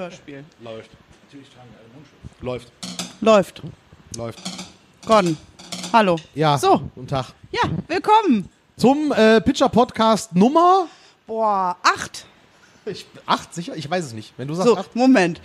Hörspiel. 0.00 0.42
Läuft. 0.62 0.90
Läuft. 2.40 2.72
Läuft. 3.20 3.62
Läuft. 4.16 4.38
Gordon. 5.06 5.36
Hallo. 5.92 6.16
Ja. 6.34 6.56
So. 6.56 6.80
Guten 6.94 7.06
Tag. 7.06 7.26
Ja, 7.50 7.60
willkommen. 7.86 8.48
Zum 8.78 9.12
äh, 9.12 9.42
Pitcher 9.42 9.68
Podcast 9.68 10.34
Nummer 10.34 10.86
Boah, 11.26 11.76
acht. 11.82 12.24
ich, 12.86 13.04
acht, 13.26 13.52
sicher? 13.52 13.76
Ich 13.76 13.90
weiß 13.90 14.06
es 14.06 14.12
nicht. 14.14 14.32
Wenn 14.38 14.48
du 14.48 14.54
sagst 14.54 14.70
So, 14.70 14.78
acht. 14.78 14.96
Moment. 14.96 15.42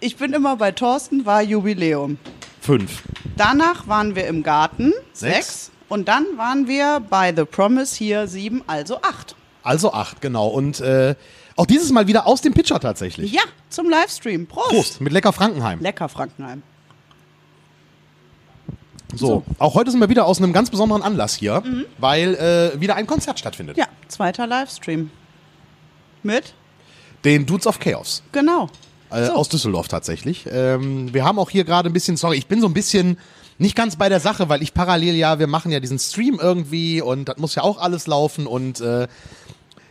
Ich 0.00 0.16
bin 0.16 0.32
immer 0.32 0.56
bei 0.56 0.72
Thorsten, 0.72 1.24
war 1.24 1.40
Jubiläum. 1.40 2.18
Fünf. 2.62 3.04
Danach 3.36 3.86
waren 3.86 4.16
wir 4.16 4.26
im 4.26 4.42
Garten. 4.42 4.92
Sechs. 5.12 5.70
Und 5.88 6.08
dann 6.08 6.26
waren 6.36 6.66
wir 6.66 6.98
bei 6.98 7.32
The 7.32 7.44
Promise 7.44 7.94
hier 7.96 8.26
sieben, 8.26 8.64
also 8.66 9.00
acht. 9.02 9.36
Also 9.62 9.92
acht, 9.92 10.20
genau. 10.20 10.48
Und 10.48 10.80
äh, 10.80 11.14
auch 11.56 11.66
dieses 11.66 11.90
Mal 11.92 12.06
wieder 12.06 12.26
aus 12.26 12.40
dem 12.40 12.52
Pitcher 12.52 12.80
tatsächlich. 12.80 13.32
Ja, 13.32 13.42
zum 13.70 13.88
Livestream. 13.88 14.46
Prost. 14.46 14.68
Prost. 14.70 15.00
Mit 15.00 15.12
Lecker 15.12 15.32
Frankenheim. 15.32 15.80
Lecker, 15.80 16.08
Frankenheim. 16.08 16.62
So. 19.14 19.44
Auch 19.58 19.74
heute 19.74 19.90
sind 19.90 20.00
wir 20.00 20.08
wieder 20.08 20.26
aus 20.26 20.38
einem 20.38 20.52
ganz 20.52 20.70
besonderen 20.70 21.02
Anlass 21.02 21.34
hier, 21.34 21.62
weil 21.98 22.34
äh, 22.34 22.80
wieder 22.80 22.96
ein 22.96 23.06
Konzert 23.06 23.38
stattfindet. 23.38 23.76
Ja, 23.76 23.86
zweiter 24.08 24.46
Livestream. 24.46 25.10
Mit? 26.22 26.54
Den 27.24 27.46
Dudes 27.46 27.66
of 27.66 27.78
Chaos. 27.78 28.22
Genau. 28.32 28.68
Äh, 29.10 29.26
So. 29.26 29.34
Aus 29.34 29.48
Düsseldorf 29.48 29.86
tatsächlich. 29.88 30.46
Ähm, 30.50 31.14
wir 31.14 31.24
haben 31.24 31.38
auch 31.38 31.50
hier 31.50 31.64
gerade 31.64 31.90
ein 31.90 31.92
bisschen, 31.92 32.16
sorry, 32.16 32.36
ich 32.38 32.48
bin 32.48 32.60
so 32.60 32.66
ein 32.66 32.74
bisschen 32.74 33.18
nicht 33.58 33.76
ganz 33.76 33.94
bei 33.96 34.08
der 34.08 34.18
Sache, 34.18 34.48
weil 34.48 34.62
ich 34.62 34.74
parallel 34.74 35.14
ja, 35.14 35.38
wir 35.38 35.46
machen 35.46 35.70
ja 35.70 35.78
diesen 35.78 36.00
Stream 36.00 36.40
irgendwie 36.42 37.00
und 37.00 37.28
das 37.28 37.36
muss 37.36 37.54
ja 37.54 37.62
auch 37.62 37.78
alles 37.78 38.08
laufen 38.08 38.48
und 38.48 38.80
äh, 38.80 39.06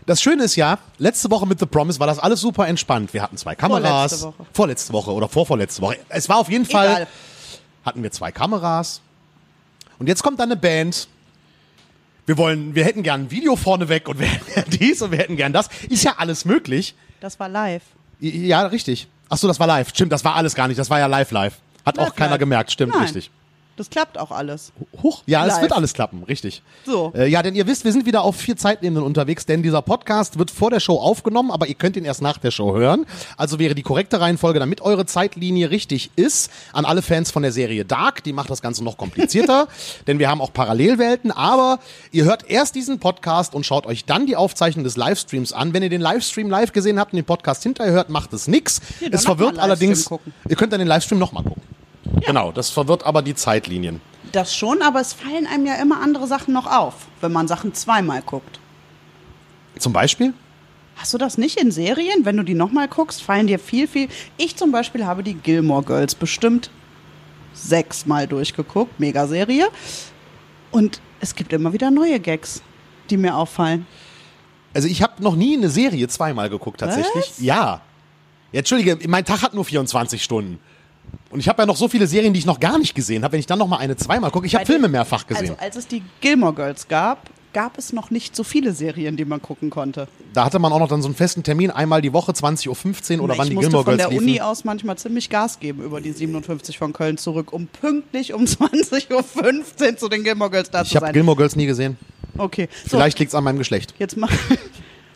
das 0.06 0.22
Schöne 0.22 0.44
ist 0.44 0.56
ja, 0.56 0.80
letzte 0.98 1.30
Woche 1.32 1.46
mit 1.48 1.60
The 1.60 1.66
Promise 1.66 2.00
war 2.00 2.08
das 2.08 2.20
alles 2.20 2.42
super 2.42 2.68
entspannt. 2.68 3.14
Wir 3.14 3.22
hatten 3.22 3.38
zwei 3.38 3.56
Kameras. 3.56 4.12
Vorletzte 4.22 4.26
Woche. 4.28 4.46
Vorletzte 4.54 4.94
Woche 4.94 5.12
oder 5.12 5.30
vorvorletzte 5.30 5.82
Woche. 5.82 5.98
Es 6.10 6.30
war 6.30 6.38
auf 6.38 6.50
jeden 6.50 6.66
Fall, 6.66 6.88
Egal. 6.88 7.08
hatten 7.86 8.04
wir 8.04 8.12
zwei 8.12 8.32
Kameras. 8.32 9.02
Und 10.00 10.08
jetzt 10.08 10.24
kommt 10.24 10.40
dann 10.40 10.52
eine 10.52 10.60
Band. 10.60 11.08
Wir 12.26 12.38
wollen, 12.38 12.74
wir 12.74 12.86
hätten 12.86 13.04
gern 13.04 13.22
ein 13.24 13.32
Video 13.32 13.56
vorneweg 13.56 14.08
und 14.08 14.20
wir 14.20 14.28
hätten 14.28 14.54
gern 14.54 14.66
dies 14.80 15.02
und 15.02 15.12
wir 15.12 15.20
hätten 15.20 15.36
gern 15.36 15.54
das. 15.54 15.70
Ist 15.90 16.04
ja 16.04 16.16
alles 16.18 16.46
möglich. 16.46 16.96
Das 17.20 17.40
war 17.40 17.50
live. 17.50 17.84
Ja, 18.20 18.66
richtig. 18.68 19.08
Ach 19.30 19.38
so, 19.38 19.48
das 19.48 19.60
war 19.60 19.68
live. 19.68 19.90
Stimmt, 19.90 20.12
das 20.12 20.24
war 20.24 20.36
alles 20.36 20.56
gar 20.56 20.68
nicht. 20.68 20.80
Das 20.80 20.90
war 20.90 21.00
ja 21.00 21.08
live 21.08 21.32
live. 21.32 21.56
Hat 21.86 21.98
Live, 21.98 22.08
auch 22.12 22.16
keiner 22.16 22.32
live. 22.32 22.40
gemerkt. 22.40 22.72
Stimmt, 22.72 22.94
Nein. 22.94 23.04
richtig. 23.04 23.30
Das 23.76 23.90
klappt 23.90 24.20
auch 24.20 24.30
alles. 24.30 24.72
Huch. 25.02 25.24
Ja, 25.26 25.46
es 25.48 25.54
Live. 25.54 25.62
wird 25.64 25.72
alles 25.72 25.94
klappen. 25.94 26.24
Richtig. 26.24 26.62
So. 26.86 27.12
Äh, 27.16 27.28
ja, 27.28 27.42
denn 27.42 27.56
ihr 27.56 27.66
wisst, 27.66 27.86
wir 27.86 27.92
sind 27.92 28.06
wieder 28.06 28.22
auf 28.22 28.36
vier 28.36 28.56
Zeitebenen 28.56 29.02
unterwegs, 29.02 29.48
denn 29.48 29.64
dieser 29.64 29.82
Podcast 29.82 30.38
wird 30.38 30.52
vor 30.52 30.70
der 30.70 30.80
Show 30.80 31.00
aufgenommen, 31.00 31.50
aber 31.50 31.68
ihr 31.68 31.74
könnt 31.74 31.98
ihn 31.98 32.06
erst 32.06 32.22
nach 32.22 32.38
der 32.38 32.52
Show 32.52 32.76
hören. 32.76 33.08
Also 33.36 33.58
wäre 33.58 33.74
die 33.74 33.82
korrekte 33.82 34.20
Reihenfolge, 34.22 34.60
damit 34.60 34.82
eure 34.82 35.08
Zeitlinie 35.08 35.72
richtig 35.72 36.12
ist, 36.16 36.52
an 36.72 36.86
alle 36.86 37.02
Fans 37.02 37.32
von 37.32 37.42
der 37.42 37.52
Serie 37.52 37.84
Dark. 37.84 38.24
Die 38.24 38.34
macht 38.34 38.52
das 38.52 38.62
Ganze 38.62 38.84
noch 38.84 38.96
komplizierter, 38.96 39.68
denn 40.08 40.20
wir 40.20 40.30
haben 40.30 40.40
auch 40.42 40.54
Parallelwelten. 40.54 41.32
Aber 41.32 41.80
ihr 42.12 42.26
hört 42.26 42.48
erst 42.50 42.76
diesen 42.76 43.00
Podcast 43.00 43.56
und 43.56 43.66
schaut 43.66 43.88
euch 43.88 44.06
dann 44.06 44.28
die 44.28 44.36
Aufzeichnung 44.36 44.84
des 44.84 44.98
Livestreams 44.98 45.52
an. 45.52 45.74
Wenn 45.74 45.82
ihr 45.82 45.90
den 45.90 46.02
Livestream 46.02 46.48
live 46.48 46.74
gesehen 46.74 47.00
habt 47.00 47.14
und 47.14 47.18
den 47.18 47.26
Podcast 47.26 47.64
hinterher 47.64 47.94
hört, 47.94 48.10
macht 48.10 48.34
es 48.34 48.48
nix. 48.48 48.82
Dann 49.02 49.14
es 49.14 49.26
verwirrt 49.26 49.58
allerdings. 49.58 50.06
gucken. 50.06 50.32
Ihr 50.48 50.56
könnt 50.56 50.74
dann 50.74 50.80
den 50.80 50.88
Livestream 50.88 51.18
nochmal 51.18 51.44
gucken. 51.44 51.64
Genau, 52.26 52.52
das 52.52 52.70
verwirrt 52.70 53.06
aber 53.06 53.22
die 53.22 53.36
Zeitlinien. 53.36 54.02
Das 54.32 54.56
schon, 54.56 54.82
aber 54.82 55.00
es 55.00 55.14
fallen 55.14 55.48
einem 55.48 55.66
ja 55.66 55.76
immer 55.76 56.02
andere 56.02 56.28
Sachen 56.28 56.54
noch 56.54 56.66
auf, 56.66 57.08
wenn 57.22 57.32
man 57.32 57.48
Sachen 57.48 57.74
zweimal 57.74 58.22
guckt. 58.22 58.60
Zum 59.78 59.94
Beispiel? 59.94 60.34
Hast 60.96 61.14
du 61.14 61.18
das 61.18 61.38
nicht 61.38 61.60
in 61.60 61.72
Serien? 61.72 62.26
Wenn 62.26 62.38
du 62.38 62.44
die 62.44 62.54
nochmal 62.54 62.88
guckst, 62.88 63.22
fallen 63.22 63.48
dir 63.48 63.60
viel, 63.60 63.88
viel. 63.88 64.08
Ich 64.38 64.56
zum 64.56 64.72
Beispiel 64.72 65.06
habe 65.06 65.24
die 65.24 65.34
Gilmore 65.34 65.84
Girls 65.84 66.16
bestimmt 66.16 66.70
sechsmal 67.54 68.28
durchgeguckt. 68.28 69.00
Mega-Serie. 69.00 69.68
Und 70.72 71.02
es 71.20 71.36
gibt 71.36 71.54
immer 71.54 71.74
wieder 71.74 71.92
neue 71.92 72.20
Gags, 72.20 72.62
die 73.10 73.18
mir 73.18 73.36
auffallen. 73.36 73.86
Also 74.74 74.88
ich 74.88 75.02
habe 75.02 75.22
noch 75.22 75.36
nie 75.36 75.56
eine 75.56 75.70
Serie 75.70 76.08
zweimal 76.08 76.50
geguckt 76.50 76.80
tatsächlich. 76.80 77.30
Was? 77.30 77.40
Ja. 77.40 77.82
ja. 78.52 78.60
Entschuldige, 78.60 79.08
mein 79.08 79.26
Tag 79.26 79.42
hat 79.42 79.54
nur 79.54 79.66
24 79.66 80.24
Stunden. 80.24 80.60
Und 81.30 81.40
ich 81.40 81.48
habe 81.48 81.62
ja 81.62 81.66
noch 81.66 81.76
so 81.78 81.88
viele 81.88 82.06
Serien, 82.08 82.34
die 82.34 82.40
ich 82.40 82.46
noch 82.46 82.60
gar 82.60 82.78
nicht 82.78 82.94
gesehen 82.96 83.24
habe. 83.24 83.34
Wenn 83.34 83.40
ich 83.40 83.46
dann 83.48 83.60
noch 83.60 83.68
mal 83.68 83.78
eine 83.78 83.96
zweimal 83.96 84.30
gucke, 84.32 84.46
ich 84.46 84.56
habe 84.56 84.66
Filme 84.66 84.88
mehrfach 84.88 85.26
gesehen. 85.28 85.50
Also 85.52 85.56
als 85.60 85.76
es 85.76 85.88
die 85.88 86.04
Gilmore 86.22 86.54
Girls 86.54 86.88
gab, 86.88 87.30
gab 87.54 87.78
es 87.78 87.94
noch 87.94 88.10
nicht 88.12 88.36
so 88.36 88.44
viele 88.44 88.74
Serien, 88.74 89.16
die 89.16 89.26
man 89.26 89.42
gucken 89.42 89.70
konnte. 89.70 90.08
da 90.34 90.46
hatte 90.46 90.58
man 90.60 90.72
auch 90.74 90.80
noch 90.80 90.88
dann 90.88 91.02
so 91.04 91.08
einen 91.08 91.16
festen 91.16 91.44
Termin, 91.44 91.70
einmal 91.72 92.02
die 92.02 92.12
Woche 92.14 92.32
20.15 92.32 93.18
Uhr 93.18 93.24
oder 93.24 93.38
wann 93.38 93.44
ich 93.46 93.50
die 93.50 93.56
musste 93.56 93.70
Gilmore 93.70 93.84
von 93.86 93.98
Girls 93.98 94.10
der 94.10 94.18
Uni 94.18 94.32
liefen. 94.34 94.42
aus 94.44 94.64
manchmal 94.64 94.98
ziemlich 94.98 95.30
Gas 95.30 95.60
geben 95.60 95.84
über 95.84 96.02
die 96.02 96.12
57 96.12 96.78
von 96.80 96.94
Köln 96.94 97.18
zurück, 97.18 97.54
um 97.54 97.68
pünktlich 97.68 98.34
um 98.34 98.44
20.15 98.46 99.14
Uhr 99.92 99.98
zu 99.98 100.10
den 100.10 100.24
Gilmore 100.24 100.50
Girls 100.50 100.72
da 100.72 100.82
Ich 100.82 100.90
zu 100.90 100.96
habe 100.96 101.06
sein. 101.08 101.14
Gilmore 101.14 101.38
Girls 101.38 101.56
nie 101.56 101.66
gesehen. 101.68 101.98
okay, 102.38 102.70
so, 102.84 102.98
Vielleicht 102.98 103.20
liegt's 103.20 103.36
an 103.36 103.44
meinem 103.44 103.58
Geschlecht. 103.60 103.94
jetzt 104.00 104.18
mal. 104.18 104.30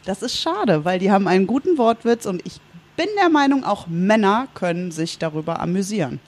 Das 0.05 0.21
ist 0.21 0.37
schade, 0.39 0.85
weil 0.85 0.99
die 0.99 1.11
haben 1.11 1.27
einen 1.27 1.47
guten 1.47 1.77
Wortwitz 1.77 2.25
und 2.25 2.41
ich 2.45 2.61
bin 2.97 3.07
der 3.17 3.29
Meinung, 3.29 3.63
auch 3.63 3.87
Männer 3.87 4.47
können 4.53 4.91
sich 4.91 5.17
darüber 5.17 5.59
amüsieren. 5.61 6.19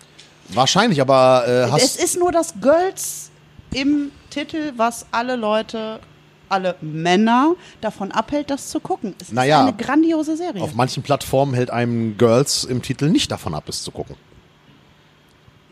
Wahrscheinlich, 0.49 1.01
aber 1.01 1.43
äh, 1.45 1.51
Es 1.65 1.71
hast 1.71 2.03
ist 2.03 2.17
nur 2.17 2.31
das 2.31 2.53
Girls 2.61 3.29
im 3.73 4.11
Titel, 4.29 4.71
was 4.77 5.05
alle 5.11 5.35
Leute, 5.35 5.99
alle 6.47 6.75
Männer 6.81 7.53
davon 7.81 8.11
abhält, 8.11 8.49
das 8.49 8.69
zu 8.69 8.79
gucken. 8.79 9.13
Es 9.21 9.31
Naja, 9.31 9.61
ist 9.61 9.67
eine 9.67 9.77
grandiose 9.77 10.37
Serie. 10.37 10.63
auf 10.63 10.73
manchen 10.73 11.03
Plattformen 11.03 11.53
hält 11.53 11.69
einem 11.69 12.17
Girls 12.17 12.63
im 12.63 12.81
Titel 12.81 13.09
nicht 13.09 13.29
davon 13.31 13.53
ab, 13.53 13.67
es 13.67 13.83
zu 13.83 13.91
gucken. 13.91 14.15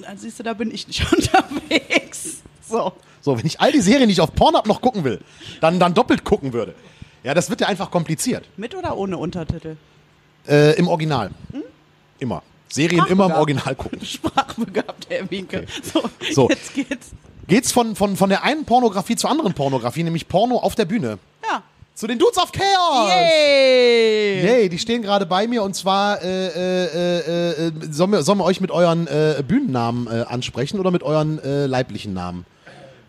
Ah, 0.03 0.11
Siehst 0.15 0.37
du, 0.39 0.43
da 0.43 0.53
bin 0.53 0.69
ich 0.71 0.87
nicht 0.87 1.01
unterwegs. 1.11 2.43
So. 2.67 2.93
So, 3.21 3.37
wenn 3.37 3.45
ich 3.47 3.59
all 3.59 3.71
die 3.71 3.81
Serien, 3.81 4.07
die 4.09 4.13
ich 4.13 4.21
auf 4.21 4.33
Pornhub 4.35 4.67
noch 4.67 4.79
gucken 4.81 5.03
will, 5.03 5.19
dann, 5.59 5.79
dann 5.79 5.93
doppelt 5.95 6.23
gucken 6.23 6.53
würde. 6.53 6.75
Ja, 7.23 7.33
das 7.33 7.49
wird 7.49 7.61
ja 7.61 7.67
einfach 7.67 7.89
kompliziert. 7.89 8.47
Mit 8.57 8.75
oder 8.75 8.95
ohne 8.95 9.17
Untertitel? 9.17 9.75
Äh, 10.47 10.73
Im 10.73 10.87
Original. 10.87 11.31
Immer. 12.19 12.41
Serien 12.69 13.05
immer 13.07 13.25
im. 13.27 13.31
Original 13.33 13.75
gucken. 13.75 13.99
Sprachbegabt, 14.05 15.07
Herr 15.09 15.29
Winke. 15.29 15.65
So, 15.81 16.03
So. 16.31 16.49
jetzt 16.49 16.73
geht's. 16.73 17.11
Geht's 17.47 17.71
von, 17.71 17.95
von, 17.95 18.17
von 18.17 18.29
der 18.29 18.43
einen 18.43 18.65
Pornografie 18.65 19.15
zur 19.15 19.29
anderen 19.29 19.53
Pornografie, 19.53 20.03
nämlich 20.03 20.27
Porno 20.27 20.57
auf 20.57 20.75
der 20.75 20.83
Bühne. 20.83 21.17
Ja. 21.49 21.63
Zu 21.95 22.05
den 22.05 22.19
Dudes 22.19 22.37
of 22.37 22.51
Chaos! 22.51 23.09
Yay! 23.09 24.43
Yay, 24.45 24.69
die 24.69 24.77
stehen 24.77 25.01
gerade 25.01 25.25
bei 25.25 25.47
mir 25.47 25.63
und 25.63 25.73
zwar 25.75 26.21
äh, 26.21 26.47
äh, 26.47 26.85
äh, 26.85 27.67
äh, 27.67 27.71
sollen, 27.89 28.11
wir, 28.11 28.21
sollen 28.23 28.37
wir 28.37 28.43
euch 28.43 28.59
mit 28.59 28.69
euren 28.69 29.07
äh, 29.07 29.41
Bühnennamen 29.47 30.07
äh, 30.07 30.25
ansprechen 30.27 30.79
oder 30.79 30.91
mit 30.91 31.03
euren 31.03 31.41
äh, 31.41 31.65
leiblichen 31.67 32.13
Namen? 32.13 32.45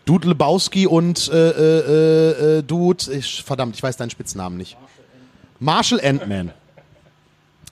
Dude 0.05 0.29
Lebowski 0.29 0.87
und 0.87 1.29
äh, 1.31 1.49
äh, 1.49 1.79
äh, 1.79 2.57
äh, 2.59 2.63
Dude, 2.63 3.11
ich, 3.13 3.43
verdammt, 3.43 3.75
ich 3.75 3.83
weiß 3.83 3.97
deinen 3.97 4.09
Spitznamen 4.09 4.57
nicht. 4.57 4.75
Marshall 5.59 5.99
Ant-Man. 6.01 6.51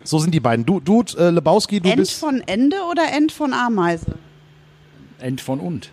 So 0.07 0.19
sind 0.19 0.31
die 0.31 0.39
beiden. 0.39 0.65
Du, 0.65 0.79
Dude 0.79 1.17
äh, 1.17 1.29
Lebowski, 1.31 1.81
du 1.81 1.89
End 1.89 1.97
bist. 1.97 2.13
von 2.13 2.41
Ende 2.45 2.77
oder 2.89 3.11
End 3.11 3.31
von 3.31 3.53
Ameise? 3.53 4.15
End 5.19 5.41
von 5.41 5.59
und. 5.59 5.89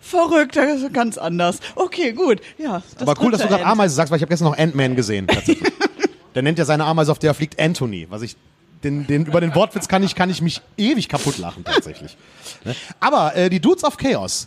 Verrückt, 0.00 0.56
das 0.56 0.82
ist 0.82 0.94
ganz 0.94 1.18
anders. 1.18 1.58
Okay, 1.74 2.12
gut. 2.12 2.40
Ja, 2.56 2.80
das 2.96 3.08
Aber 3.08 3.20
cool, 3.22 3.32
dass 3.32 3.42
du 3.42 3.48
gerade 3.48 3.62
End. 3.62 3.72
Ameise 3.72 3.94
sagst, 3.94 4.10
weil 4.10 4.18
ich 4.18 4.22
habe 4.22 4.30
gestern 4.30 4.46
noch 4.46 4.56
Ant-Man 4.56 4.94
gesehen. 4.94 5.26
tatsächlich. 5.26 5.72
der 6.34 6.42
nennt 6.42 6.58
ja 6.58 6.64
seine 6.64 6.84
Ameise, 6.84 7.10
auf 7.10 7.18
der 7.18 7.34
fliegt 7.34 7.60
Anthony. 7.60 8.06
Was 8.08 8.22
ich, 8.22 8.36
den, 8.84 9.06
den, 9.06 9.26
über 9.26 9.40
den 9.40 9.54
Wortwitz 9.56 9.88
kann 9.88 10.04
ich, 10.04 10.14
kann 10.14 10.30
ich 10.30 10.40
mich 10.40 10.62
ewig 10.76 11.08
kaputt 11.08 11.38
lachen, 11.38 11.64
tatsächlich. 11.64 12.16
Ne? 12.64 12.74
Aber 13.00 13.34
äh, 13.34 13.50
die 13.50 13.60
Dudes 13.60 13.82
of 13.82 13.96
Chaos 13.96 14.46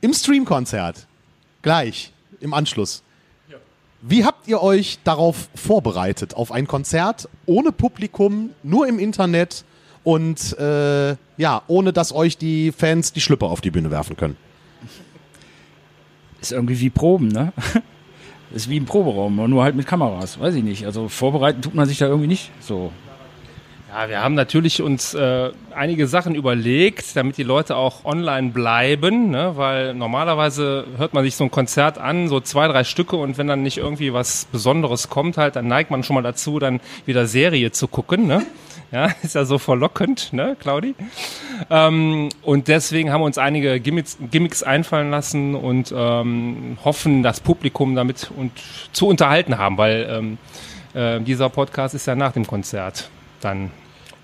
im 0.00 0.14
Streamkonzert, 0.14 1.06
gleich, 1.62 2.12
im 2.40 2.54
Anschluss. 2.54 3.02
Wie 4.04 4.24
habt 4.24 4.48
ihr 4.48 4.60
euch 4.60 4.98
darauf 5.04 5.48
vorbereitet, 5.54 6.34
auf 6.34 6.50
ein 6.50 6.66
Konzert 6.66 7.28
ohne 7.46 7.70
Publikum, 7.70 8.50
nur 8.64 8.88
im 8.88 8.98
Internet 8.98 9.64
und 10.02 10.58
äh, 10.58 11.14
ja, 11.36 11.62
ohne 11.68 11.92
dass 11.92 12.12
euch 12.12 12.36
die 12.36 12.72
Fans 12.72 13.12
die 13.12 13.20
Schlüpper 13.20 13.46
auf 13.46 13.60
die 13.60 13.70
Bühne 13.70 13.92
werfen 13.92 14.16
können? 14.16 14.36
Ist 16.40 16.50
irgendwie 16.50 16.80
wie 16.80 16.90
Proben, 16.90 17.28
ne? 17.28 17.52
Ist 18.52 18.68
wie 18.68 18.76
im 18.76 18.86
Proberaum, 18.86 19.36
nur 19.48 19.62
halt 19.62 19.76
mit 19.76 19.86
Kameras. 19.86 20.38
Weiß 20.40 20.56
ich 20.56 20.64
nicht. 20.64 20.84
Also 20.84 21.08
vorbereiten 21.08 21.62
tut 21.62 21.74
man 21.74 21.86
sich 21.86 21.98
da 21.98 22.06
irgendwie 22.06 22.26
nicht 22.26 22.50
so. 22.60 22.90
Ja, 23.94 24.08
wir 24.08 24.22
haben 24.22 24.34
natürlich 24.34 24.80
uns 24.80 25.12
äh, 25.12 25.50
einige 25.74 26.06
Sachen 26.06 26.34
überlegt, 26.34 27.14
damit 27.14 27.36
die 27.36 27.42
Leute 27.42 27.76
auch 27.76 28.06
online 28.06 28.48
bleiben, 28.48 29.28
ne? 29.28 29.52
weil 29.56 29.92
normalerweise 29.92 30.86
hört 30.96 31.12
man 31.12 31.24
sich 31.24 31.36
so 31.36 31.44
ein 31.44 31.50
Konzert 31.50 31.98
an, 31.98 32.28
so 32.28 32.40
zwei, 32.40 32.68
drei 32.68 32.84
Stücke 32.84 33.16
und 33.16 33.36
wenn 33.36 33.48
dann 33.48 33.62
nicht 33.62 33.76
irgendwie 33.76 34.14
was 34.14 34.46
Besonderes 34.46 35.10
kommt 35.10 35.36
halt, 35.36 35.56
dann 35.56 35.66
neigt 35.66 35.90
man 35.90 36.04
schon 36.04 36.14
mal 36.14 36.22
dazu, 36.22 36.58
dann 36.58 36.80
wieder 37.04 37.26
Serie 37.26 37.70
zu 37.70 37.86
gucken. 37.86 38.26
Ne? 38.26 38.46
Ja, 38.92 39.10
ist 39.22 39.34
ja 39.34 39.44
so 39.44 39.58
verlockend, 39.58 40.32
ne, 40.32 40.56
Claudi? 40.58 40.94
Ähm, 41.68 42.30
und 42.40 42.68
deswegen 42.68 43.12
haben 43.12 43.20
wir 43.20 43.26
uns 43.26 43.36
einige 43.36 43.78
Gimmicks, 43.78 44.16
Gimmicks 44.30 44.62
einfallen 44.62 45.10
lassen 45.10 45.54
und 45.54 45.92
ähm, 45.94 46.78
hoffen, 46.82 47.22
das 47.22 47.40
Publikum 47.40 47.94
damit 47.94 48.30
und 48.34 48.52
zu 48.92 49.06
unterhalten 49.06 49.58
haben, 49.58 49.76
weil 49.76 50.08
ähm, 50.08 50.38
äh, 50.94 51.20
dieser 51.20 51.50
Podcast 51.50 51.94
ist 51.94 52.06
ja 52.06 52.14
nach 52.14 52.32
dem 52.32 52.46
Konzert 52.46 53.10
dann. 53.42 53.70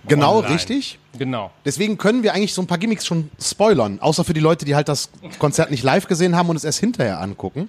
Genau, 0.08 0.38
online. 0.38 0.55
richtig. 0.55 0.99
Genau. 1.18 1.50
Deswegen 1.64 1.98
können 1.98 2.22
wir 2.22 2.34
eigentlich 2.34 2.54
so 2.54 2.62
ein 2.62 2.66
paar 2.66 2.78
Gimmicks 2.78 3.04
schon 3.04 3.30
spoilern, 3.40 3.98
außer 4.00 4.24
für 4.24 4.34
die 4.34 4.40
Leute, 4.40 4.64
die 4.64 4.74
halt 4.74 4.88
das 4.88 5.10
Konzert 5.38 5.70
nicht 5.70 5.82
live 5.82 6.06
gesehen 6.06 6.36
haben 6.36 6.48
und 6.48 6.56
es 6.56 6.64
erst 6.64 6.80
hinterher 6.80 7.20
angucken. 7.20 7.68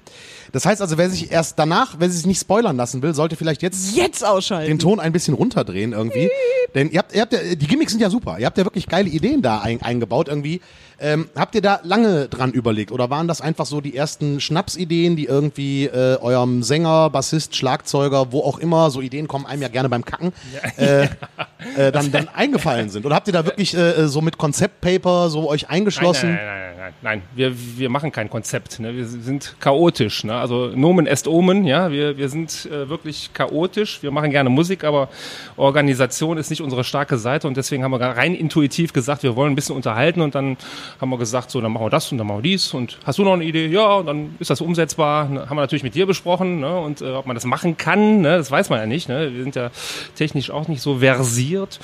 Das 0.51 0.65
heißt 0.65 0.81
also, 0.81 0.97
wer 0.97 1.09
sich 1.09 1.31
erst 1.31 1.59
danach, 1.59 1.95
wer 1.99 2.09
sich 2.09 2.25
nicht 2.25 2.39
spoilern 2.39 2.77
lassen 2.77 3.01
will, 3.01 3.13
sollte 3.13 3.35
vielleicht 3.35 3.61
jetzt 3.61 3.95
Jetzt 3.95 4.25
ausschalten. 4.25 4.69
den 4.69 4.79
Ton 4.79 4.99
ein 4.99 5.11
bisschen 5.11 5.33
runterdrehen 5.33 5.93
irgendwie. 5.93 6.29
Denn 6.75 6.89
ihr 6.89 6.99
habt, 6.99 7.13
ihr 7.13 7.21
habt 7.21 7.33
ja, 7.33 7.39
die 7.55 7.67
Gimmicks 7.67 7.91
sind 7.91 8.01
ja 8.01 8.09
super. 8.09 8.37
Ihr 8.39 8.45
habt 8.45 8.57
ja 8.57 8.63
wirklich 8.63 8.87
geile 8.87 9.09
Ideen 9.09 9.41
da 9.41 9.59
ein, 9.59 9.81
eingebaut 9.81 10.27
irgendwie. 10.27 10.61
Ähm, 11.01 11.29
habt 11.35 11.55
ihr 11.55 11.61
da 11.61 11.79
lange 11.83 12.27
dran 12.27 12.51
überlegt 12.51 12.91
oder 12.91 13.09
waren 13.09 13.27
das 13.27 13.39
einfach 13.39 13.65
so 13.65 13.79
die 13.79 13.95
ersten 13.95 14.41
Schnapsideen, 14.41 15.15
die 15.15 15.25
irgendwie 15.25 15.85
äh, 15.85 16.17
eurem 16.19 16.61
Sänger, 16.61 17.09
Bassist, 17.09 17.55
Schlagzeuger, 17.55 18.33
wo 18.33 18.41
auch 18.41 18.59
immer, 18.59 18.91
so 18.91 18.99
Ideen 18.99 19.29
kommen 19.29 19.45
einem 19.45 19.61
ja 19.61 19.69
gerne 19.69 19.87
beim 19.87 20.03
Kacken, 20.03 20.33
äh, 20.75 21.03
äh, 21.77 21.91
dann, 21.93 22.11
dann 22.11 22.27
eingefallen 22.27 22.89
sind? 22.89 23.05
Oder 23.05 23.15
habt 23.15 23.27
ihr 23.27 23.33
da 23.33 23.38
wirklich 23.45 23.75
äh, 23.75 24.07
so 24.07 24.21
mit 24.21 24.37
Konzeptpaper 24.37 25.29
so 25.29 25.49
euch 25.49 25.69
eingeschlossen? 25.69 26.29
Nein, 26.29 26.45
nein, 26.45 26.61
nein, 26.61 26.77
nein, 26.77 26.93
nein. 27.01 27.21
Wir, 27.35 27.53
wir 27.77 27.89
machen 27.89 28.11
kein 28.11 28.29
Konzept. 28.29 28.79
Ne? 28.79 28.95
Wir 28.95 29.05
sind 29.05 29.55
chaotisch. 29.59 30.23
Ne? 30.23 30.35
Also 30.35 30.67
Nomen 30.67 31.07
est 31.07 31.27
Omen. 31.27 31.65
Ja, 31.65 31.91
wir, 31.91 32.17
wir 32.17 32.29
sind 32.29 32.67
äh, 32.71 32.89
wirklich 32.89 33.31
chaotisch. 33.33 34.01
Wir 34.01 34.11
machen 34.11 34.31
gerne 34.31 34.49
Musik, 34.49 34.83
aber 34.83 35.09
Organisation 35.57 36.37
ist 36.37 36.49
nicht 36.49 36.61
unsere 36.61 36.83
starke 36.83 37.17
Seite 37.17 37.47
und 37.47 37.57
deswegen 37.57 37.83
haben 37.83 37.91
wir 37.91 37.99
rein 37.99 38.35
intuitiv 38.35 38.93
gesagt, 38.93 39.23
wir 39.23 39.35
wollen 39.35 39.53
ein 39.53 39.55
bisschen 39.55 39.75
unterhalten 39.75 40.21
und 40.21 40.35
dann 40.35 40.57
haben 40.99 41.09
wir 41.09 41.17
gesagt, 41.17 41.51
so 41.51 41.61
dann 41.61 41.71
machen 41.71 41.85
wir 41.85 41.89
das 41.89 42.11
und 42.11 42.17
dann 42.17 42.27
machen 42.27 42.39
wir 42.39 42.43
dies 42.43 42.73
und 42.73 42.97
hast 43.05 43.19
du 43.19 43.23
noch 43.23 43.33
eine 43.33 43.43
Idee? 43.43 43.67
Ja, 43.67 43.95
und 43.95 44.05
dann 44.05 44.35
ist 44.39 44.49
das 44.49 44.61
umsetzbar. 44.61 45.29
Ne? 45.29 45.49
Haben 45.49 45.57
wir 45.57 45.61
natürlich 45.61 45.83
mit 45.83 45.95
dir 45.95 46.05
besprochen 46.05 46.59
ne? 46.59 46.79
und 46.79 47.01
äh, 47.01 47.11
ob 47.11 47.25
man 47.25 47.35
das 47.35 47.45
machen 47.45 47.77
kann, 47.77 48.21
ne? 48.21 48.37
das 48.37 48.51
weiß 48.51 48.69
man 48.69 48.79
ja 48.79 48.85
nicht. 48.85 49.09
Ne? 49.09 49.33
Wir 49.33 49.43
sind 49.43 49.55
ja 49.55 49.71
technisch 50.15 50.51
auch 50.51 50.67
nicht 50.67 50.81
so 50.81 50.99
versiert. 50.99 51.79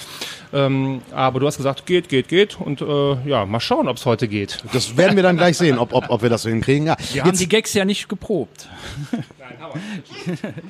Ähm, 0.53 1.01
aber 1.11 1.34
du 1.39 1.47
hast 1.47 1.57
gesagt, 1.57 1.85
geht, 1.85 2.09
geht, 2.09 2.27
geht 2.27 2.59
und 2.59 2.81
äh, 2.81 3.29
ja, 3.29 3.45
mal 3.45 3.59
schauen, 3.59 3.87
ob 3.87 3.97
es 3.97 4.05
heute 4.05 4.27
geht. 4.27 4.63
Das 4.73 4.97
werden 4.97 5.15
wir 5.15 5.23
dann 5.23 5.37
gleich 5.37 5.57
sehen, 5.57 5.77
ob, 5.77 5.93
ob, 5.93 6.09
ob 6.09 6.21
wir 6.21 6.29
das 6.29 6.43
so 6.43 6.49
hinkriegen. 6.49 6.87
Ja, 6.87 6.97
Wir 7.13 7.23
haben 7.23 7.37
die 7.37 7.49
Gags 7.49 7.73
ja 7.73 7.85
nicht 7.85 8.09
geprobt. 8.09 8.67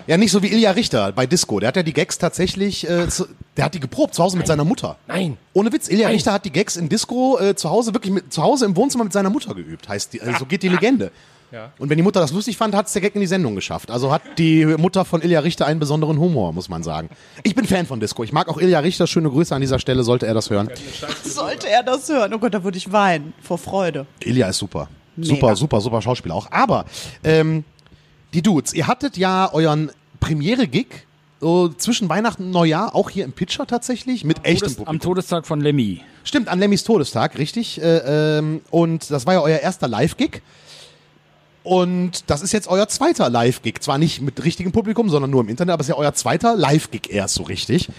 ja, 0.07 0.17
nicht 0.17 0.31
so 0.31 0.41
wie 0.43 0.47
Ilja 0.47 0.71
Richter 0.71 1.11
bei 1.11 1.25
Disco. 1.25 1.59
Der 1.59 1.67
hat 1.69 1.75
ja 1.75 1.83
die 1.83 1.93
Gags 1.93 2.17
tatsächlich, 2.17 2.89
äh, 2.89 3.07
zu, 3.09 3.27
der 3.57 3.65
hat 3.65 3.73
die 3.73 3.79
geprobt 3.79 4.15
zu 4.15 4.23
Hause 4.23 4.37
mit 4.37 4.47
seiner 4.47 4.63
Mutter. 4.63 4.97
Nein. 5.07 5.37
Ohne 5.53 5.71
Witz, 5.71 5.87
Ilja 5.87 6.09
Richter 6.09 6.33
hat 6.33 6.45
die 6.45 6.51
Gags 6.51 6.75
in 6.75 6.89
Disco 6.89 7.37
äh, 7.39 7.55
zu 7.55 7.69
Hause 7.69 7.93
wirklich 7.93 8.13
mit, 8.13 8.33
zu 8.33 8.41
Hause 8.41 8.65
im 8.65 8.75
Wohnzimmer 8.75 9.03
mit 9.03 9.13
seiner 9.13 9.29
Mutter 9.29 9.53
geübt. 9.53 9.87
Heißt 9.87 10.13
die, 10.13 10.21
also 10.21 10.39
so 10.39 10.45
geht 10.45 10.63
die 10.63 10.69
Legende. 10.69 11.11
Ja. 11.55 11.71
Und 11.79 11.89
wenn 11.89 11.95
die 11.95 12.03
Mutter 12.03 12.19
das 12.19 12.33
lustig 12.33 12.57
fand, 12.57 12.75
hat 12.75 12.87
es 12.87 12.91
der 12.91 13.01
Gag 13.01 13.15
in 13.15 13.21
die 13.21 13.27
Sendung 13.27 13.55
geschafft. 13.55 13.89
Also 13.89 14.11
hat 14.11 14.21
die 14.37 14.65
Mutter 14.65 15.05
von 15.05 15.21
Ilja 15.21 15.39
Richter 15.39 15.65
einen 15.65 15.79
besonderen 15.79 16.19
Humor, 16.19 16.51
muss 16.51 16.67
man 16.67 16.83
sagen. 16.83 17.07
Ich 17.43 17.55
bin 17.55 17.63
Fan 17.63 17.85
von 17.85 18.01
Disco. 18.01 18.25
Ich 18.25 18.33
mag 18.33 18.49
auch 18.49 18.57
Ilja 18.57 18.79
Richter. 18.79 19.07
Schöne 19.07 19.29
Grüße 19.29 19.55
an 19.55 19.61
dieser 19.61 19.79
Stelle, 19.79 20.03
sollte 20.03 20.27
er 20.27 20.33
das 20.33 20.49
hören. 20.49 20.69
Sollte 21.23 21.69
er 21.69 21.81
das 21.81 22.09
hören? 22.09 22.33
Oh 22.33 22.39
Gott, 22.39 22.53
da 22.53 22.61
würde 22.65 22.77
ich 22.77 22.91
weinen. 22.91 23.33
Vor 23.41 23.57
Freude. 23.57 24.05
Ilja 24.19 24.49
ist 24.49 24.57
super. 24.57 24.89
Mega. 25.15 25.29
Super, 25.29 25.55
super, 25.55 25.79
super 25.79 26.01
Schauspieler 26.01 26.35
auch. 26.35 26.51
Aber 26.51 26.83
ähm, 27.23 27.63
die 28.33 28.41
Dudes, 28.41 28.73
ihr 28.73 28.87
hattet 28.87 29.15
ja 29.15 29.49
euren 29.53 29.91
Premiere-Gig 30.19 30.87
so 31.39 31.69
zwischen 31.69 32.09
Weihnachten 32.09 32.43
und 32.43 32.51
Neujahr, 32.51 32.95
auch 32.95 33.09
hier 33.09 33.23
im 33.23 33.31
Pitcher 33.31 33.65
tatsächlich, 33.65 34.25
mit 34.25 34.39
echtem 34.43 34.59
Todes, 34.59 34.79
am 34.79 34.85
Publikum. 34.85 34.99
Todestag 34.99 35.47
von 35.47 35.61
Lemmy. 35.61 36.01
Stimmt, 36.25 36.49
an 36.49 36.59
Lemmys 36.59 36.83
Todestag, 36.83 37.37
richtig. 37.37 37.81
Äh, 37.81 38.39
ähm, 38.39 38.61
und 38.71 39.09
das 39.09 39.25
war 39.25 39.35
ja 39.35 39.41
euer 39.41 39.59
erster 39.59 39.87
Live-Gig. 39.87 40.41
Und 41.65 42.29
das 42.29 42.41
ist 42.41 42.53
jetzt 42.53 42.67
euer 42.67 42.87
zweiter 42.87 43.29
Live-Gig. 43.29 43.81
Zwar 43.81 43.97
nicht 43.97 44.21
mit 44.21 44.43
richtigem 44.43 44.71
Publikum, 44.71 45.09
sondern 45.09 45.31
nur 45.31 45.41
im 45.41 45.49
Internet, 45.49 45.73
aber 45.73 45.81
es 45.81 45.87
ist 45.87 45.95
ja 45.95 45.97
euer 45.97 46.13
zweiter 46.13 46.55
Live-Gig 46.55 47.09
erst 47.09 47.35
so 47.35 47.43
richtig. 47.43 47.89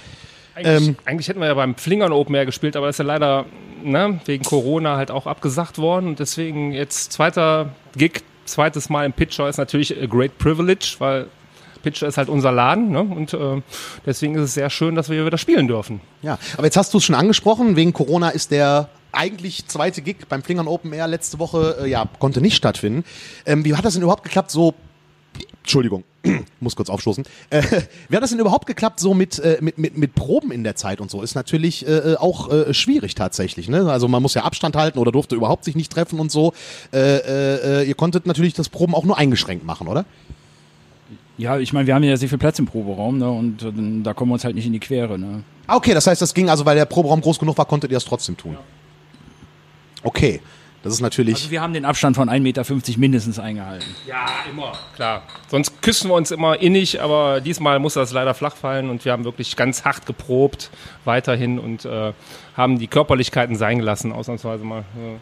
Eigentlich, 0.54 0.88
Ähm, 0.88 0.96
eigentlich 1.04 1.28
hätten 1.28 1.40
wir 1.40 1.48
ja 1.48 1.54
beim 1.54 1.74
Flingern 1.74 2.12
Open 2.12 2.34
Air 2.34 2.46
gespielt, 2.46 2.76
aber 2.76 2.86
das 2.86 2.94
ist 2.94 2.98
ja 2.98 3.04
leider 3.04 3.44
ne, 3.82 4.20
wegen 4.24 4.44
Corona 4.44 4.96
halt 4.96 5.10
auch 5.10 5.26
abgesagt 5.26 5.78
worden. 5.78 6.06
Und 6.08 6.18
deswegen 6.20 6.72
jetzt 6.72 7.12
zweiter 7.12 7.74
Gig, 7.96 8.22
zweites 8.44 8.88
Mal 8.88 9.04
im 9.04 9.12
Pitcher 9.12 9.48
ist 9.48 9.58
natürlich 9.58 10.00
a 10.00 10.06
great 10.06 10.38
privilege, 10.38 10.94
weil 10.98 11.26
Pitcher 11.82 12.06
ist 12.06 12.18
halt 12.18 12.28
unser 12.28 12.52
Laden. 12.52 12.90
Ne? 12.90 13.00
Und 13.00 13.32
äh, 13.32 13.62
deswegen 14.04 14.34
ist 14.34 14.42
es 14.42 14.54
sehr 14.54 14.70
schön, 14.70 14.94
dass 14.94 15.08
wir 15.08 15.24
wieder 15.24 15.38
spielen 15.38 15.68
dürfen. 15.68 16.00
Ja, 16.22 16.38
aber 16.56 16.64
jetzt 16.64 16.76
hast 16.76 16.92
du 16.94 16.98
es 16.98 17.04
schon 17.04 17.14
angesprochen, 17.14 17.76
wegen 17.76 17.92
Corona 17.92 18.30
ist 18.30 18.50
der 18.50 18.88
eigentlich 19.12 19.66
zweite 19.66 20.02
Gig 20.02 20.28
beim 20.28 20.42
Flingern 20.42 20.68
Open 20.68 20.92
Air 20.92 21.08
letzte 21.08 21.38
Woche, 21.38 21.78
äh, 21.82 21.88
ja, 21.88 22.06
konnte 22.18 22.40
nicht 22.40 22.56
stattfinden. 22.56 23.04
Ähm, 23.46 23.64
wie 23.64 23.74
hat 23.74 23.84
das 23.84 23.94
denn 23.94 24.02
überhaupt 24.02 24.24
geklappt, 24.24 24.50
so, 24.50 24.74
Entschuldigung, 25.62 26.04
muss 26.60 26.76
kurz 26.76 26.90
aufstoßen. 26.90 27.24
Äh, 27.50 27.62
wie 28.08 28.16
hat 28.16 28.22
das 28.22 28.30
denn 28.30 28.38
überhaupt 28.38 28.66
geklappt, 28.66 29.00
so 29.00 29.14
mit, 29.14 29.38
äh, 29.38 29.58
mit, 29.60 29.78
mit, 29.78 29.96
mit 29.96 30.14
Proben 30.14 30.52
in 30.52 30.64
der 30.64 30.76
Zeit 30.76 31.00
und 31.00 31.10
so? 31.10 31.22
Ist 31.22 31.34
natürlich 31.34 31.86
äh, 31.86 32.12
äh, 32.12 32.16
auch 32.16 32.50
äh, 32.50 32.74
schwierig 32.74 33.14
tatsächlich, 33.14 33.68
ne? 33.68 33.90
Also 33.90 34.08
man 34.08 34.22
muss 34.22 34.34
ja 34.34 34.44
Abstand 34.44 34.76
halten 34.76 34.98
oder 34.98 35.12
durfte 35.12 35.34
überhaupt 35.34 35.64
sich 35.64 35.74
nicht 35.74 35.90
treffen 35.90 36.20
und 36.20 36.30
so. 36.30 36.52
Äh, 36.92 36.98
äh, 36.98 37.80
äh, 37.82 37.88
ihr 37.88 37.94
konntet 37.94 38.26
natürlich 38.26 38.54
das 38.54 38.68
Proben 38.68 38.94
auch 38.94 39.04
nur 39.04 39.18
eingeschränkt 39.18 39.64
machen, 39.64 39.88
oder? 39.88 40.04
Ja, 41.38 41.58
ich 41.58 41.72
meine, 41.72 41.86
wir 41.86 41.94
haben 41.94 42.02
ja 42.02 42.16
sehr 42.16 42.28
viel 42.28 42.38
Platz 42.38 42.58
im 42.58 42.66
Proberaum, 42.66 43.18
ne? 43.18 43.30
Und 43.30 43.62
äh, 43.62 44.02
da 44.02 44.14
kommen 44.14 44.30
wir 44.30 44.34
uns 44.34 44.44
halt 44.44 44.54
nicht 44.54 44.66
in 44.66 44.72
die 44.72 44.80
Quere, 44.80 45.18
ne? 45.18 45.42
Ah, 45.66 45.76
okay, 45.76 45.92
das 45.92 46.06
heißt, 46.06 46.22
das 46.22 46.32
ging 46.32 46.48
also, 46.48 46.64
weil 46.64 46.76
der 46.76 46.86
Proberaum 46.86 47.20
groß 47.20 47.38
genug 47.38 47.58
war, 47.58 47.66
konntet 47.66 47.90
ihr 47.90 47.96
das 47.96 48.04
trotzdem 48.04 48.36
tun. 48.36 48.56
Okay, 50.02 50.40
das 50.82 50.94
ist 50.94 51.00
natürlich. 51.00 51.34
Also 51.34 51.50
wir 51.50 51.60
haben 51.60 51.72
den 51.72 51.84
Abstand 51.84 52.14
von 52.14 52.30
1,50 52.30 52.40
Meter 52.40 52.64
mindestens 52.98 53.40
eingehalten. 53.40 53.88
Ja, 54.06 54.26
immer. 54.48 54.72
Klar. 54.94 55.22
Sonst 55.48 55.82
küssen 55.82 56.08
wir 56.08 56.14
uns 56.14 56.30
immer 56.30 56.60
innig, 56.60 57.02
aber 57.02 57.40
diesmal 57.40 57.80
muss 57.80 57.94
das 57.94 58.12
leider 58.12 58.34
flach 58.34 58.54
fallen 58.54 58.88
und 58.88 59.04
wir 59.04 59.10
haben 59.10 59.24
wirklich 59.24 59.56
ganz 59.56 59.84
hart 59.84 60.06
geprobt 60.06 60.70
weiterhin 61.04 61.58
und 61.58 61.84
äh, 61.84 62.12
haben 62.56 62.78
die 62.78 62.86
Körperlichkeiten 62.86 63.56
sein 63.56 63.78
gelassen, 63.78 64.12
ausnahmsweise 64.12 64.64
mal. 64.64 64.84
Ja. 64.94 65.18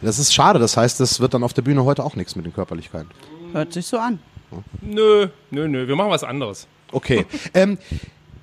Das 0.00 0.20
ist 0.20 0.32
schade, 0.32 0.60
das 0.60 0.76
heißt, 0.76 1.00
das 1.00 1.18
wird 1.18 1.34
dann 1.34 1.42
auf 1.42 1.52
der 1.52 1.62
Bühne 1.62 1.84
heute 1.84 2.04
auch 2.04 2.14
nichts 2.14 2.36
mit 2.36 2.46
den 2.46 2.54
Körperlichkeiten. 2.54 3.10
Hört 3.52 3.72
sich 3.72 3.86
so 3.86 3.98
an. 3.98 4.20
Nö, 4.80 5.28
nö, 5.50 5.68
nö, 5.68 5.88
wir 5.88 5.96
machen 5.96 6.10
was 6.10 6.24
anderes. 6.24 6.66
Okay. 6.92 7.24
ähm, 7.54 7.78